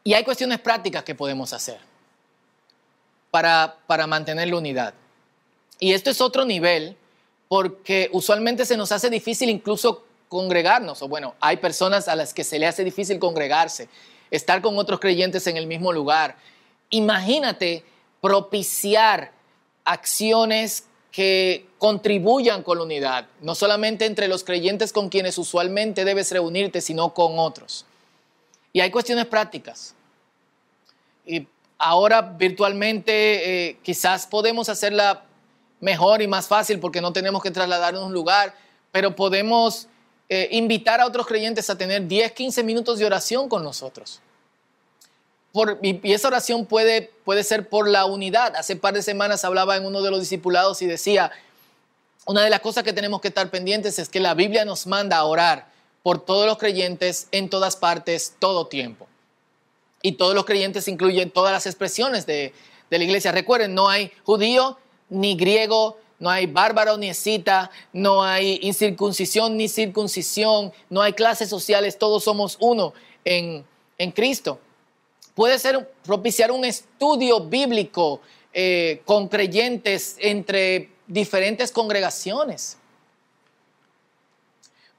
Y 0.05 0.15
hay 0.15 0.25
cuestiones 0.25 0.61
prácticas 0.61 1.03
que 1.03 1.15
podemos 1.15 1.53
hacer 1.53 1.79
para, 3.31 3.77
para 3.87 4.07
mantener 4.07 4.49
la 4.49 4.57
unidad. 4.57 4.95
Y 5.79 5.93
esto 5.93 6.11
es 6.11 6.21
otro 6.21 6.45
nivel 6.45 6.97
porque 7.49 8.09
usualmente 8.13 8.65
se 8.65 8.77
nos 8.77 8.93
hace 8.93 9.11
difícil 9.11 9.51
incluso 9.51 10.05
congregarnos, 10.29 11.03
o 11.03 11.09
bueno, 11.09 11.35
hay 11.41 11.59
personas 11.59 12.09
a 12.09 12.17
las 12.17 12.35
que 12.35 12.45
se 12.45 12.59
le 12.59 12.67
hace 12.67 12.83
difícil 12.83 13.19
congregarse, 13.19 13.89
estar 14.31 14.61
con 14.61 14.77
otros 14.79 14.99
creyentes 14.99 15.47
en 15.47 15.57
el 15.57 15.67
mismo 15.67 15.93
lugar. 15.93 16.37
Imagínate 16.91 17.85
propiciar 18.21 19.33
acciones 19.87 20.85
que 21.11 21.67
contribuyan 21.79 22.63
con 22.63 22.77
la 22.77 22.85
unidad, 22.85 23.27
no 23.41 23.55
solamente 23.55 24.05
entre 24.05 24.29
los 24.29 24.45
creyentes 24.45 24.93
con 24.93 25.09
quienes 25.09 25.39
usualmente 25.39 26.05
debes 26.05 26.31
reunirte, 26.31 26.83
sino 26.83 27.15
con 27.15 27.39
otros. 27.39 27.87
Y 28.75 28.81
hay 28.81 28.91
cuestiones 28.91 29.25
prácticas. 29.25 29.95
Y 31.25 31.47
ahora 31.79 32.21
virtualmente 32.21 33.69
eh, 33.69 33.79
quizás 33.83 34.27
podemos 34.27 34.69
hacerla 34.69 35.25
mejor 35.81 36.21
y 36.21 36.27
más 36.27 36.49
fácil 36.49 36.81
porque 36.81 37.01
no 37.01 37.15
tenemos 37.15 37.43
que 37.43 37.51
trasladarnos 37.51 38.03
a 38.03 38.07
un 38.07 38.13
lugar, 38.13 38.55
pero 38.93 39.17
podemos 39.17 39.89
eh, 40.29 40.49
invitar 40.53 41.01
a 41.01 41.07
otros 41.07 41.27
creyentes 41.27 41.71
a 41.71 41.79
tener 41.79 42.07
10, 42.07 42.33
15 42.33 42.63
minutos 42.63 42.99
de 42.99 43.07
oración 43.07 43.49
con 43.49 43.63
nosotros 43.63 44.21
y, 45.83 46.13
esa 46.13 46.29
oración 46.29 46.67
puede, 46.67 47.11
puede 47.25 47.45
ser 47.45 47.69
por 47.69 47.89
la 47.89 48.07
unidad. 48.07 48.55
Hace 48.57 48.77
par 48.77 48.95
de 48.95 49.03
semanas 49.03 49.45
hablaba 49.45 49.77
en 49.77 49.87
uno 49.87 50.03
de 50.03 50.11
los 50.11 50.21
discipulados 50.21 50.83
y 50.83 50.87
decía, 50.87 51.33
una 52.27 52.43
de 52.43 52.51
las 52.51 52.61
cosas 52.61 52.85
que 52.85 52.93
tenemos 52.93 53.21
que 53.21 53.29
estar 53.29 53.51
pendientes 53.51 53.99
es 53.99 54.09
que 54.09 54.21
la 54.21 54.35
Biblia 54.35 54.65
nos 54.65 54.87
manda 54.87 55.17
a 55.17 55.25
orar 55.25 55.69
por 56.03 56.25
todos 56.25 56.47
los 56.47 56.59
creyentes 56.59 57.29
en 57.33 57.49
todas 57.49 57.77
partes, 57.77 58.35
todo 58.39 58.67
tiempo. 58.67 59.07
Y 60.03 60.13
todos 60.13 60.35
los 60.35 60.45
creyentes 60.45 60.89
incluyen 60.89 61.31
todas 61.31 61.53
las 61.53 61.67
expresiones 61.67 62.27
de, 62.27 62.53
de 62.91 62.99
la 62.99 63.05
iglesia. 63.05 63.33
Recuerden, 63.33 63.75
no 63.75 63.89
hay 63.89 64.13
judío 64.25 64.79
ni 65.09 65.37
griego, 65.37 65.99
no 66.19 66.31
hay 66.31 66.47
bárbaro 66.47 66.97
ni 66.97 67.09
escita, 67.09 67.71
no 67.93 68.23
hay 68.23 68.59
incircuncisión 68.63 69.57
ni 69.57 69.69
circuncisión, 69.69 70.73
no 70.89 71.03
hay 71.03 71.13
clases 71.13 71.49
sociales, 71.49 71.99
todos 71.99 72.25
somos 72.25 72.57
uno 72.61 72.95
en, 73.25 73.65
en 73.99 74.13
Cristo. 74.13 74.61
Puede 75.37 75.59
ser 75.59 75.87
propiciar 76.03 76.51
un 76.51 76.65
estudio 76.65 77.41
bíblico 77.41 78.23
eh, 78.55 79.03
con 79.05 79.29
creyentes 79.29 80.17
entre 80.19 80.89
diferentes 81.07 81.71
congregaciones. 81.71 82.79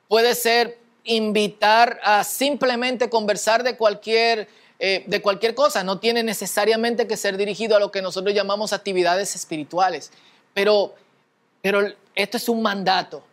Puede 0.08 0.36
ser 0.36 0.78
invitar 1.06 2.00
a 2.04 2.24
simplemente 2.24 3.10
conversar 3.10 3.64
de 3.64 3.78
cualquier, 3.78 4.48
eh, 4.78 5.04
de 5.08 5.24
cualquier 5.24 5.56
cosa. 5.56 5.84
No 5.84 5.98
tiene 6.00 6.22
necesariamente 6.22 7.08
que 7.08 7.18
ser 7.18 7.36
dirigido 7.36 7.76
a 7.76 7.80
lo 7.80 7.92
que 7.92 8.04
nosotros 8.04 8.36
llamamos 8.36 8.74
actividades 8.74 9.34
espirituales. 9.34 10.12
Pero, 10.54 10.94
pero 11.64 11.82
esto 12.14 12.38
es 12.38 12.48
un 12.48 12.62
mandato. 12.62 13.24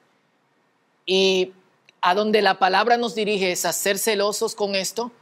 Y 1.05 1.53
a 2.01 2.15
donde 2.15 2.41
la 2.41 2.59
palabra 2.59 2.97
nos 2.97 3.15
dirige 3.15 3.53
es 3.53 3.67
a 3.67 3.75
ser 3.75 3.99
celosos 3.99 4.55
con 4.55 4.75
esto 4.75 5.13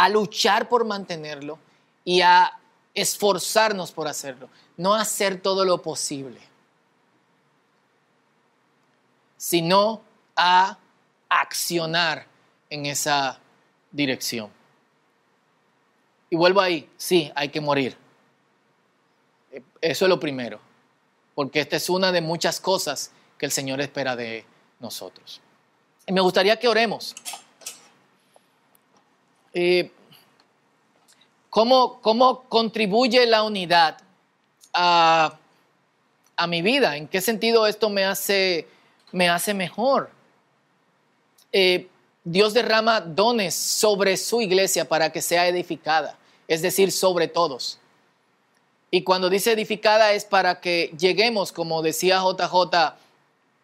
a 0.00 0.08
luchar 0.08 0.66
por 0.66 0.86
mantenerlo 0.86 1.58
y 2.06 2.22
a 2.22 2.58
esforzarnos 2.94 3.92
por 3.92 4.08
hacerlo, 4.08 4.48
no 4.78 4.94
hacer 4.94 5.42
todo 5.42 5.62
lo 5.66 5.82
posible, 5.82 6.40
sino 9.36 10.00
a 10.34 10.78
accionar 11.28 12.26
en 12.70 12.86
esa 12.86 13.40
dirección. 13.90 14.50
Y 16.30 16.36
vuelvo 16.36 16.62
ahí, 16.62 16.88
sí, 16.96 17.30
hay 17.34 17.50
que 17.50 17.60
morir. 17.60 17.94
Eso 19.82 20.04
es 20.06 20.08
lo 20.08 20.18
primero, 20.18 20.60
porque 21.34 21.60
esta 21.60 21.76
es 21.76 21.90
una 21.90 22.10
de 22.10 22.22
muchas 22.22 22.58
cosas 22.58 23.10
que 23.36 23.44
el 23.44 23.52
Señor 23.52 23.82
espera 23.82 24.16
de 24.16 24.46
nosotros. 24.78 25.42
Y 26.06 26.12
me 26.14 26.22
gustaría 26.22 26.58
que 26.58 26.68
oremos. 26.68 27.14
Eh, 29.52 29.90
¿cómo, 31.50 32.00
contribuye 32.48 33.26
la 33.26 33.42
unidad 33.42 33.98
a, 34.72 35.36
mi 36.48 36.62
vida? 36.62 36.96
¿En 36.96 37.06
qué 37.06 37.20
sentido 37.20 37.66
esto 37.66 37.90
me 37.90 38.04
hace, 38.04 38.66
me 39.12 39.28
hace 39.28 39.52
mejor? 39.52 40.10
Eh, 41.52 41.88
Dios 42.24 42.54
derrama 42.54 43.00
dones 43.00 43.54
sobre 43.54 44.16
su 44.16 44.40
iglesia 44.40 44.88
para 44.88 45.10
que 45.10 45.20
sea 45.20 45.48
edificada, 45.48 46.16
es 46.48 46.62
decir, 46.62 46.92
sobre 46.92 47.28
todos. 47.28 47.78
Y 48.90 49.02
cuando 49.02 49.30
dice 49.30 49.52
edificada 49.52 50.12
es 50.12 50.24
para 50.24 50.60
que 50.60 50.92
lleguemos, 50.98 51.52
como 51.52 51.82
decía 51.82 52.20
JJ 52.20 52.96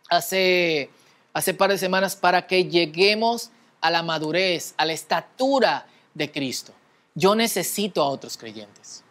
hace, 0.08 0.90
hace 1.32 1.54
par 1.54 1.70
de 1.70 1.78
semanas, 1.78 2.16
para 2.16 2.46
que 2.46 2.64
lleguemos 2.64 3.50
a 3.86 3.90
la 3.90 4.02
madurez, 4.02 4.74
a 4.76 4.84
la 4.84 4.92
estatura 4.92 5.86
de 6.12 6.30
Cristo. 6.30 6.72
Yo 7.14 7.34
necesito 7.36 8.02
a 8.02 8.08
otros 8.08 8.36
creyentes. 8.36 9.04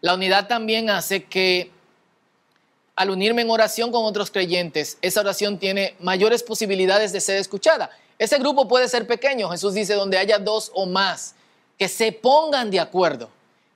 La 0.00 0.14
unidad 0.14 0.48
también 0.48 0.88
hace 0.88 1.24
que 1.24 1.70
al 2.96 3.10
unirme 3.10 3.42
en 3.42 3.50
oración 3.50 3.92
con 3.92 4.04
otros 4.04 4.30
creyentes, 4.30 4.96
esa 5.02 5.20
oración 5.20 5.58
tiene 5.58 5.94
mayores 6.00 6.42
posibilidades 6.42 7.12
de 7.12 7.20
ser 7.20 7.36
escuchada. 7.36 7.90
Ese 8.18 8.38
grupo 8.38 8.66
puede 8.66 8.88
ser 8.88 9.06
pequeño, 9.06 9.50
Jesús 9.50 9.74
dice, 9.74 9.94
donde 9.94 10.16
haya 10.16 10.38
dos 10.38 10.70
o 10.74 10.86
más 10.86 11.34
que 11.78 11.88
se 11.88 12.12
pongan 12.12 12.70
de 12.70 12.80
acuerdo. 12.80 13.28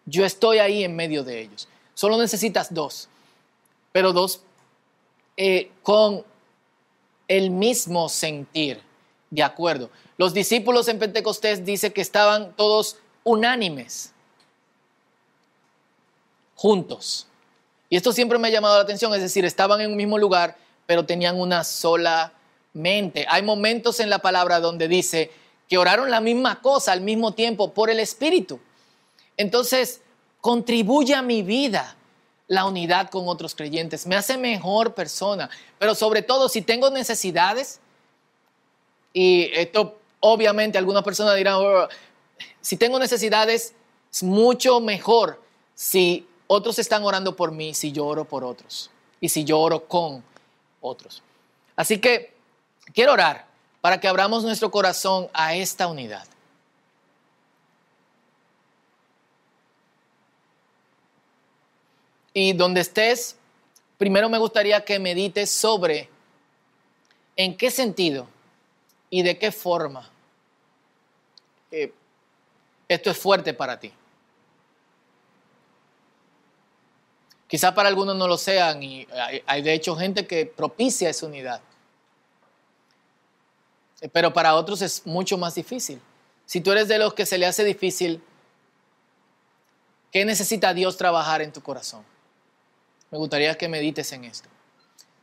Yo 0.06 0.24
estoy 0.24 0.58
ahí 0.58 0.84
en 0.84 0.96
medio 0.96 1.24
de 1.24 1.40
ellos. 1.40 1.68
Solo 1.94 2.16
necesitas 2.16 2.72
dos, 2.72 3.08
pero 3.92 4.12
dos 4.12 4.40
eh, 5.36 5.70
con 5.82 6.24
el 7.26 7.50
mismo 7.50 8.08
sentir 8.08 8.87
de 9.30 9.42
acuerdo. 9.42 9.90
Los 10.16 10.34
discípulos 10.34 10.88
en 10.88 10.98
Pentecostés 10.98 11.64
dice 11.64 11.92
que 11.92 12.00
estaban 12.00 12.54
todos 12.56 12.96
unánimes, 13.24 14.12
juntos. 16.54 17.26
Y 17.90 17.96
esto 17.96 18.12
siempre 18.12 18.38
me 18.38 18.48
ha 18.48 18.50
llamado 18.50 18.76
la 18.76 18.82
atención, 18.82 19.14
es 19.14 19.20
decir, 19.20 19.44
estaban 19.44 19.80
en 19.80 19.90
un 19.90 19.96
mismo 19.96 20.18
lugar, 20.18 20.56
pero 20.86 21.04
tenían 21.04 21.38
una 21.38 21.64
sola 21.64 22.32
mente. 22.72 23.26
Hay 23.28 23.42
momentos 23.42 24.00
en 24.00 24.10
la 24.10 24.18
palabra 24.18 24.60
donde 24.60 24.88
dice 24.88 25.30
que 25.68 25.78
oraron 25.78 26.10
la 26.10 26.20
misma 26.20 26.60
cosa 26.60 26.92
al 26.92 27.00
mismo 27.00 27.32
tiempo 27.32 27.72
por 27.72 27.90
el 27.90 28.00
Espíritu. 28.00 28.60
Entonces, 29.36 30.00
contribuye 30.40 31.14
a 31.14 31.22
mi 31.22 31.42
vida 31.42 31.94
la 32.46 32.64
unidad 32.64 33.10
con 33.10 33.28
otros 33.28 33.54
creyentes, 33.54 34.06
me 34.06 34.16
hace 34.16 34.38
mejor 34.38 34.94
persona, 34.94 35.50
pero 35.78 35.94
sobre 35.94 36.22
todo 36.22 36.48
si 36.48 36.62
tengo 36.62 36.90
necesidades, 36.90 37.78
y 39.12 39.50
esto 39.52 39.98
obviamente 40.20 40.78
algunas 40.78 41.02
personas 41.02 41.36
dirán, 41.36 41.56
oh, 41.56 41.88
si 42.60 42.76
tengo 42.76 42.98
necesidades, 42.98 43.74
es 44.12 44.22
mucho 44.22 44.80
mejor 44.80 45.40
si 45.74 46.26
otros 46.46 46.78
están 46.78 47.04
orando 47.04 47.36
por 47.36 47.52
mí, 47.52 47.74
si 47.74 47.92
yo 47.92 48.06
oro 48.06 48.24
por 48.24 48.44
otros 48.44 48.90
y 49.20 49.28
si 49.28 49.44
yo 49.44 49.58
oro 49.60 49.86
con 49.86 50.24
otros. 50.80 51.22
Así 51.76 51.98
que 51.98 52.34
quiero 52.94 53.12
orar 53.12 53.46
para 53.80 54.00
que 54.00 54.08
abramos 54.08 54.42
nuestro 54.42 54.70
corazón 54.70 55.28
a 55.32 55.54
esta 55.54 55.86
unidad. 55.86 56.26
Y 62.34 62.52
donde 62.52 62.80
estés, 62.80 63.36
primero 63.96 64.28
me 64.28 64.38
gustaría 64.38 64.84
que 64.84 64.98
medites 64.98 65.50
sobre 65.50 66.08
en 67.36 67.56
qué 67.56 67.70
sentido 67.70 68.28
y 69.10 69.22
de 69.22 69.38
qué 69.38 69.52
forma 69.52 70.10
eh, 71.70 71.92
esto 72.88 73.10
es 73.10 73.18
fuerte 73.18 73.54
para 73.54 73.78
ti. 73.78 73.92
Quizá 77.46 77.74
para 77.74 77.88
algunos 77.88 78.16
no 78.16 78.28
lo 78.28 78.36
sean 78.36 78.82
y 78.82 79.06
hay, 79.12 79.42
hay 79.46 79.62
de 79.62 79.72
hecho 79.72 79.96
gente 79.96 80.26
que 80.26 80.46
propicia 80.46 81.10
esa 81.10 81.26
unidad. 81.26 81.60
pero 84.12 84.32
para 84.32 84.54
otros 84.54 84.80
es 84.80 85.04
mucho 85.06 85.36
más 85.36 85.56
difícil. 85.56 86.00
Si 86.46 86.60
tú 86.60 86.70
eres 86.72 86.88
de 86.88 86.98
los 86.98 87.14
que 87.14 87.26
se 87.26 87.36
le 87.36 87.46
hace 87.46 87.64
difícil, 87.64 88.22
¿qué 90.12 90.24
necesita 90.24 90.72
Dios 90.72 90.96
trabajar 90.96 91.42
en 91.42 91.52
tu 91.52 91.62
corazón? 91.62 92.04
Me 93.10 93.18
gustaría 93.18 93.56
que 93.58 93.68
medites 93.68 94.12
en 94.12 94.24
esto. 94.24 94.48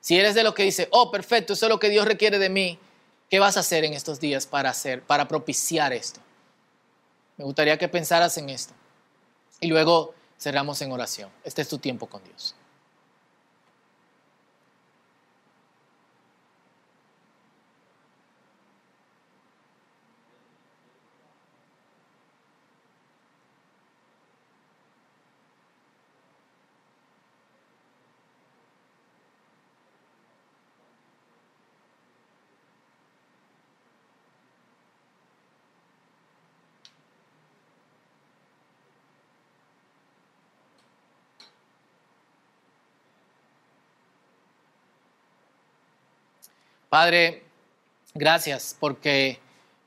Si 0.02 0.18
eres 0.20 0.36
de 0.36 0.44
los 0.44 0.54
que 0.54 0.64
dice, 0.64 0.88
oh, 0.92 1.10
perfecto, 1.10 1.54
eso 1.54 1.66
es 1.66 1.70
lo 1.70 1.80
que 1.80 1.90
Dios 1.90 2.06
requiere 2.06 2.38
de 2.38 2.50
mí, 2.50 2.78
¿qué 3.30 3.40
vas 3.40 3.58
a 3.58 3.62
hacer 3.62 3.84
en 3.84 3.94
estos 3.94 4.20
días 4.20 4.46
para 4.46 4.70
hacer, 4.70 5.04
para 5.04 5.28
propiciar 5.28 5.94
esto? 5.94 6.20
Me 7.38 7.46
gustaría 7.46 7.78
que 7.78 7.88
pensaras 7.88 8.38
en 8.38 8.50
esto. 8.50 8.74
Y 9.60 9.68
luego 9.68 10.14
cerramos 10.40 10.82
en 10.82 10.92
oración. 10.92 11.30
Este 11.44 11.62
es 11.62 11.70
tu 11.70 11.78
tiempo 11.78 12.08
con 12.08 12.24
Dios. 12.24 12.56
Padre, 46.96 47.44
gracias 48.14 48.74
porque 48.80 49.38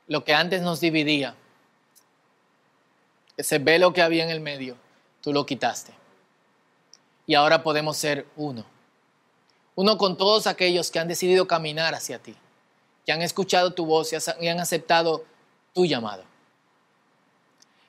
lo 0.05 0.23
que 0.23 0.35
antes 0.35 0.61
nos 0.61 0.79
dividía, 0.79 1.33
ese 3.35 3.57
velo 3.57 3.93
que 3.93 4.03
había 4.03 4.23
en 4.23 4.29
el 4.29 4.41
medio, 4.41 4.77
tú 5.23 5.33
lo 5.33 5.43
quitaste. 5.43 5.91
Y 7.25 7.33
ahora 7.33 7.63
podemos 7.63 7.97
ser 7.97 8.27
uno. 8.35 8.63
Uno 9.73 9.97
con 9.97 10.17
todos 10.17 10.45
aquellos 10.45 10.91
que 10.91 10.99
han 10.99 11.07
decidido 11.07 11.47
caminar 11.47 11.95
hacia 11.95 12.19
ti, 12.19 12.35
que 13.07 13.11
han 13.11 13.23
escuchado 13.23 13.73
tu 13.73 13.87
voz 13.87 14.11
y 14.39 14.47
han 14.47 14.59
aceptado 14.59 15.25
tu 15.73 15.87
llamado. 15.87 16.23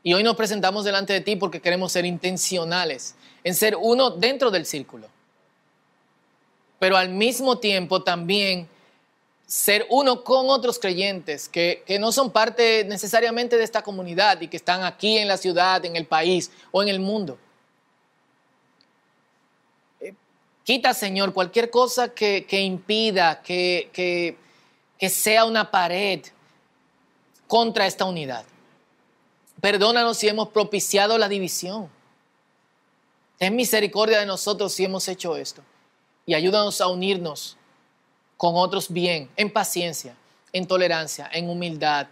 Y 0.02 0.14
hoy 0.14 0.22
nos 0.22 0.34
presentamos 0.34 0.86
delante 0.86 1.12
de 1.12 1.20
ti 1.20 1.36
porque 1.36 1.60
queremos 1.60 1.92
ser 1.92 2.06
intencionales 2.06 3.16
en 3.44 3.54
ser 3.54 3.76
uno 3.76 4.08
dentro 4.08 4.50
del 4.50 4.64
círculo. 4.64 5.08
Pero 6.78 6.96
al 6.96 7.10
mismo 7.10 7.58
tiempo 7.58 8.02
también 8.02 8.66
ser 9.50 9.84
uno 9.90 10.22
con 10.22 10.48
otros 10.48 10.78
creyentes 10.78 11.48
que, 11.48 11.82
no 11.98 12.12
son 12.12 12.30
parte 12.30 12.84
necesariamente 12.84 13.56
de 13.56 13.64
esta 13.64 13.82
comunidad 13.82 14.40
y 14.40 14.46
que 14.46 14.56
están 14.56 14.84
aquí 14.84 15.18
en 15.18 15.26
la 15.26 15.36
ciudad, 15.36 15.84
en 15.84 15.96
el 15.96 16.06
país 16.06 16.52
o 16.70 16.84
en 16.84 16.88
el 16.88 17.00
mundo. 17.00 17.36
Eh, 20.00 20.14
quita, 20.62 20.94
Señor, 20.94 21.34
cualquier 21.34 21.68
cosa 21.68 22.14
que, 22.14 22.46
impida 22.48 23.42
que, 23.42 24.36
que 24.96 25.08
sea 25.10 25.44
una 25.44 25.68
pared 25.68 26.20
contra 27.48 27.88
esta 27.88 28.04
unidad. 28.04 28.44
Perdónanos 29.60 30.16
si 30.16 30.28
hemos 30.28 30.50
propiciado 30.50 31.18
la 31.18 31.28
división. 31.28 31.90
Ten 33.36 33.56
misericordia 33.56 34.20
de 34.20 34.26
nosotros 34.26 34.72
si 34.72 34.84
hemos 34.84 35.08
hecho 35.08 35.36
esto. 35.36 35.60
Y 36.24 36.34
ayúdanos 36.34 36.80
a 36.80 36.86
unirnos 36.86 37.56
con 38.40 38.56
otros 38.56 38.90
bien, 38.90 39.28
en 39.36 39.52
paciencia, 39.52 40.16
en 40.54 40.66
tolerancia, 40.66 41.28
en 41.30 41.50
humildad, 41.50 42.06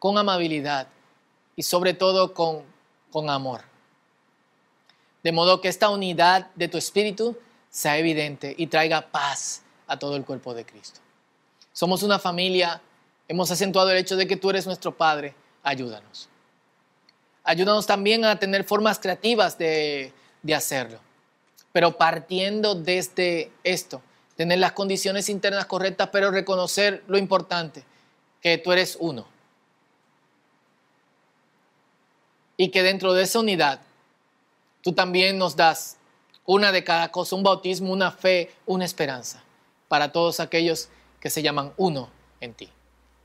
con 0.00 0.18
amabilidad 0.18 0.88
y 1.54 1.62
sobre 1.62 1.94
todo 1.94 2.34
con, 2.34 2.64
con 3.12 3.30
amor. 3.30 3.60
De 5.22 5.30
modo 5.30 5.60
que 5.60 5.68
esta 5.68 5.88
unidad 5.88 6.48
de 6.56 6.66
tu 6.66 6.76
espíritu 6.76 7.38
sea 7.70 7.96
evidente 7.98 8.52
y 8.58 8.66
traiga 8.66 9.12
paz 9.12 9.62
a 9.86 9.96
todo 9.96 10.16
el 10.16 10.24
cuerpo 10.24 10.54
de 10.54 10.66
Cristo. 10.66 10.98
Somos 11.72 12.02
una 12.02 12.18
familia, 12.18 12.82
hemos 13.28 13.48
acentuado 13.52 13.92
el 13.92 13.98
hecho 13.98 14.16
de 14.16 14.26
que 14.26 14.36
tú 14.36 14.50
eres 14.50 14.66
nuestro 14.66 14.96
Padre, 14.96 15.36
ayúdanos. 15.62 16.28
Ayúdanos 17.44 17.86
también 17.86 18.24
a 18.24 18.40
tener 18.40 18.64
formas 18.64 18.98
creativas 18.98 19.56
de, 19.56 20.12
de 20.42 20.52
hacerlo, 20.52 20.98
pero 21.70 21.96
partiendo 21.96 22.74
desde 22.74 23.52
esto, 23.62 24.02
tener 24.40 24.58
las 24.58 24.72
condiciones 24.72 25.28
internas 25.28 25.66
correctas, 25.66 26.08
pero 26.10 26.30
reconocer 26.30 27.04
lo 27.08 27.18
importante, 27.18 27.84
que 28.40 28.56
tú 28.56 28.72
eres 28.72 28.96
uno. 28.98 29.26
Y 32.56 32.70
que 32.70 32.82
dentro 32.82 33.12
de 33.12 33.24
esa 33.24 33.38
unidad, 33.38 33.82
tú 34.80 34.94
también 34.94 35.36
nos 35.36 35.56
das 35.56 35.98
una 36.46 36.72
de 36.72 36.82
cada 36.82 37.12
cosa, 37.12 37.36
un 37.36 37.42
bautismo, 37.42 37.92
una 37.92 38.12
fe, 38.12 38.50
una 38.64 38.86
esperanza, 38.86 39.42
para 39.88 40.10
todos 40.10 40.40
aquellos 40.40 40.88
que 41.20 41.28
se 41.28 41.42
llaman 41.42 41.74
uno 41.76 42.08
en 42.40 42.54
ti. 42.54 42.70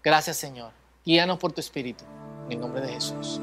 Gracias 0.04 0.36
Señor. 0.36 0.74
Guíanos 1.06 1.40
por 1.40 1.54
tu 1.54 1.62
Espíritu. 1.62 2.04
En 2.48 2.52
el 2.52 2.60
nombre 2.60 2.82
de 2.82 2.92
Jesús. 2.92 3.40